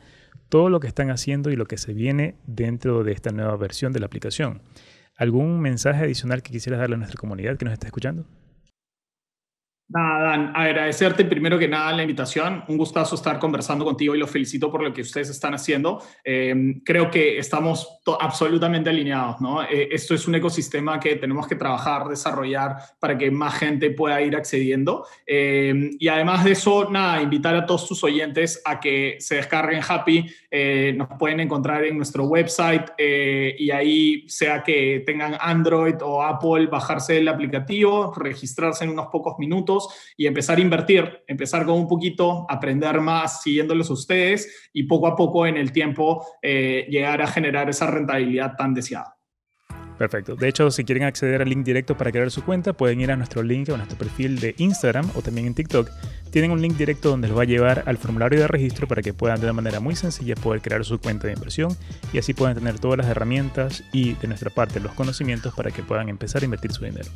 todo 0.51 0.69
lo 0.69 0.79
que 0.79 0.89
están 0.89 1.11
haciendo 1.11 1.51
y 1.51 1.57
lo 1.57 1.67
que 1.67 1.79
se 1.79 1.95
viene 1.95 2.37
dentro 2.47 3.03
de 3.03 3.13
esta 3.13 3.31
nueva 3.31 3.57
versión 3.57 3.93
de 3.93 4.01
la 4.01 4.07
aplicación. 4.07 4.61
¿Algún 5.17 5.61
mensaje 5.61 6.05
adicional 6.05 6.43
que 6.43 6.53
quisieras 6.53 6.81
darle 6.81 6.95
a 6.95 6.99
nuestra 6.99 7.19
comunidad 7.19 7.57
que 7.57 7.65
nos 7.65 7.73
está 7.73 7.87
escuchando? 7.87 8.27
Nada, 9.91 10.23
Dan, 10.23 10.53
agradecerte 10.55 11.25
primero 11.25 11.59
que 11.59 11.67
nada 11.67 11.95
la 11.95 12.03
invitación. 12.03 12.63
Un 12.69 12.77
gustazo 12.77 13.15
estar 13.15 13.39
conversando 13.39 13.87
contigo 13.87 14.15
y 14.15 14.19
lo 14.19 14.27
felicito 14.27 14.71
por 14.71 14.83
lo 14.83 14.93
que 14.93 15.01
ustedes 15.01 15.31
están 15.31 15.55
haciendo. 15.55 16.03
Em, 16.23 16.81
creo 16.85 17.11
que 17.11 17.39
estamos 17.39 17.99
absolutamente 18.21 18.91
alineados, 18.91 19.41
¿no? 19.41 19.63
Eh, 19.63 19.89
esto 19.91 20.15
es 20.15 20.29
un 20.29 20.35
ecosistema 20.35 21.01
que 21.01 21.17
tenemos 21.17 21.47
que 21.47 21.55
trabajar, 21.55 22.07
desarrollar 22.07 22.77
para 23.01 23.17
que 23.17 23.31
más 23.31 23.55
gente 23.55 23.91
pueda 23.91 24.21
ir 24.21 24.37
accediendo. 24.37 25.07
Em, 25.27 25.97
y 25.99 26.09
además 26.09 26.45
de 26.45 26.53
eso, 26.53 26.91
nada, 26.91 27.23
invitar 27.23 27.55
a 27.55 27.65
todos 27.65 27.89
tus 27.89 28.05
oyentes 28.05 28.61
a 28.67 28.81
que 28.81 29.17
se 29.21 29.37
descarguen 29.37 29.81
Happy. 29.89 30.27
Eh, 30.51 30.93
nos 30.99 31.09
pueden 31.19 31.41
encontrar 31.41 31.85
en 31.85 31.97
nuestro 31.97 32.25
website 32.25 32.91
eh, 32.99 33.57
y 33.59 33.71
ahí, 33.71 34.29
sea 34.29 34.63
que 34.63 35.03
tengan 35.07 35.35
Android 35.41 35.95
o 36.03 36.23
Apple, 36.23 36.67
bajarse 36.67 37.17
el 37.17 37.29
aplicativo, 37.29 38.13
registrarse 38.15 38.85
en 38.85 38.91
unos 38.91 39.07
pocos 39.07 39.39
minutos 39.39 39.78
y 40.17 40.27
empezar 40.27 40.59
a 40.59 40.63
invertir, 40.63 41.25
empezar 41.27 41.67
con 41.67 41.77
un 41.77 41.89
poquito, 41.89 42.47
aprender 42.49 43.01
más 43.01 43.43
siguiéndolos 43.43 43.91
ustedes 43.91 44.71
y 44.73 44.85
poco 44.85 45.07
a 45.07 45.17
poco 45.17 45.47
en 45.47 45.57
el 45.57 45.73
tiempo 45.73 46.25
eh, 46.43 46.87
llegar 46.89 47.21
a 47.21 47.27
generar 47.27 47.69
esa 47.69 47.87
rentabilidad 47.87 48.55
tan 48.57 48.73
deseada. 48.73 49.18
Perfecto. 49.99 50.37
De 50.37 50.49
hecho, 50.49 50.71
si 50.71 50.85
quieren 50.85 51.03
acceder 51.03 51.43
al 51.43 51.49
link 51.49 51.65
directo 51.65 51.97
para 51.97 52.13
crear 52.13 52.31
su 52.31 52.45
cuenta, 52.45 52.73
pueden 52.73 53.01
ir 53.01 53.11
a 53.11 53.17
nuestro 53.17 53.43
link 53.43 53.69
o 53.69 53.77
nuestro 53.77 53.99
perfil 53.99 54.39
de 54.39 54.55
Instagram 54.59 55.11
o 55.17 55.23
también 55.23 55.49
en 55.49 55.55
TikTok. 55.55 55.91
Tienen 56.31 56.53
un 56.53 56.63
link 56.63 56.77
directo 56.77 57.11
donde 57.11 57.27
los 57.27 57.37
va 57.37 57.43
a 57.43 57.47
llevar 57.47 57.83
al 57.87 57.99
formulario 57.99 58.39
de 58.39 58.47
registro 58.47 58.87
para 58.87 59.03
que 59.03 59.13
puedan 59.13 59.41
de 59.41 59.47
una 59.47 59.55
manera 59.55 59.81
muy 59.81 59.97
sencilla 59.97 60.37
poder 60.37 60.63
crear 60.63 60.85
su 60.85 61.01
cuenta 61.01 61.27
de 61.27 61.33
inversión 61.33 61.77
y 62.13 62.19
así 62.19 62.33
puedan 62.33 62.55
tener 62.55 62.79
todas 62.79 62.99
las 62.99 63.09
herramientas 63.09 63.83
y 63.93 64.15
de 64.15 64.29
nuestra 64.29 64.51
parte 64.51 64.79
los 64.79 64.93
conocimientos 64.93 65.53
para 65.55 65.73
que 65.73 65.83
puedan 65.83 66.09
empezar 66.09 66.43
a 66.43 66.45
invertir 66.45 66.71
su 66.71 66.85
dinero. 66.85 67.09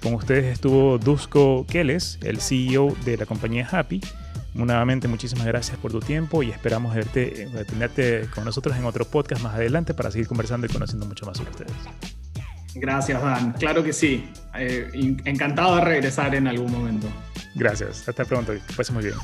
Con 0.00 0.14
ustedes 0.14 0.44
estuvo 0.44 0.98
Dusko 0.98 1.66
Keles, 1.68 2.20
el 2.22 2.40
CEO 2.40 2.94
de 3.04 3.16
la 3.16 3.26
compañía 3.26 3.66
Happy. 3.68 4.00
Nuevamente, 4.54 5.08
muchísimas 5.08 5.46
gracias 5.46 5.78
por 5.78 5.90
tu 5.90 6.00
tiempo 6.00 6.42
y 6.42 6.50
esperamos 6.50 6.94
verte, 6.94 7.42
eh, 7.42 7.64
tenerte 7.64 8.28
con 8.34 8.44
nosotros 8.44 8.76
en 8.76 8.84
otro 8.84 9.04
podcast 9.04 9.42
más 9.42 9.54
adelante 9.54 9.94
para 9.94 10.10
seguir 10.10 10.28
conversando 10.28 10.66
y 10.66 10.70
conociendo 10.70 11.06
mucho 11.06 11.26
más 11.26 11.38
sobre 11.38 11.50
ustedes. 11.50 12.19
Gracias, 12.74 13.22
Dan. 13.22 13.52
Claro 13.52 13.82
que 13.82 13.92
sí. 13.92 14.30
Eh, 14.54 14.88
encantado 15.24 15.76
de 15.76 15.82
regresar 15.82 16.34
en 16.34 16.46
algún 16.46 16.70
momento. 16.70 17.08
Gracias. 17.54 18.08
Hasta 18.08 18.24
pronto. 18.24 18.52
Pases 18.76 18.92
muy 18.92 19.04
bien. 19.04 19.14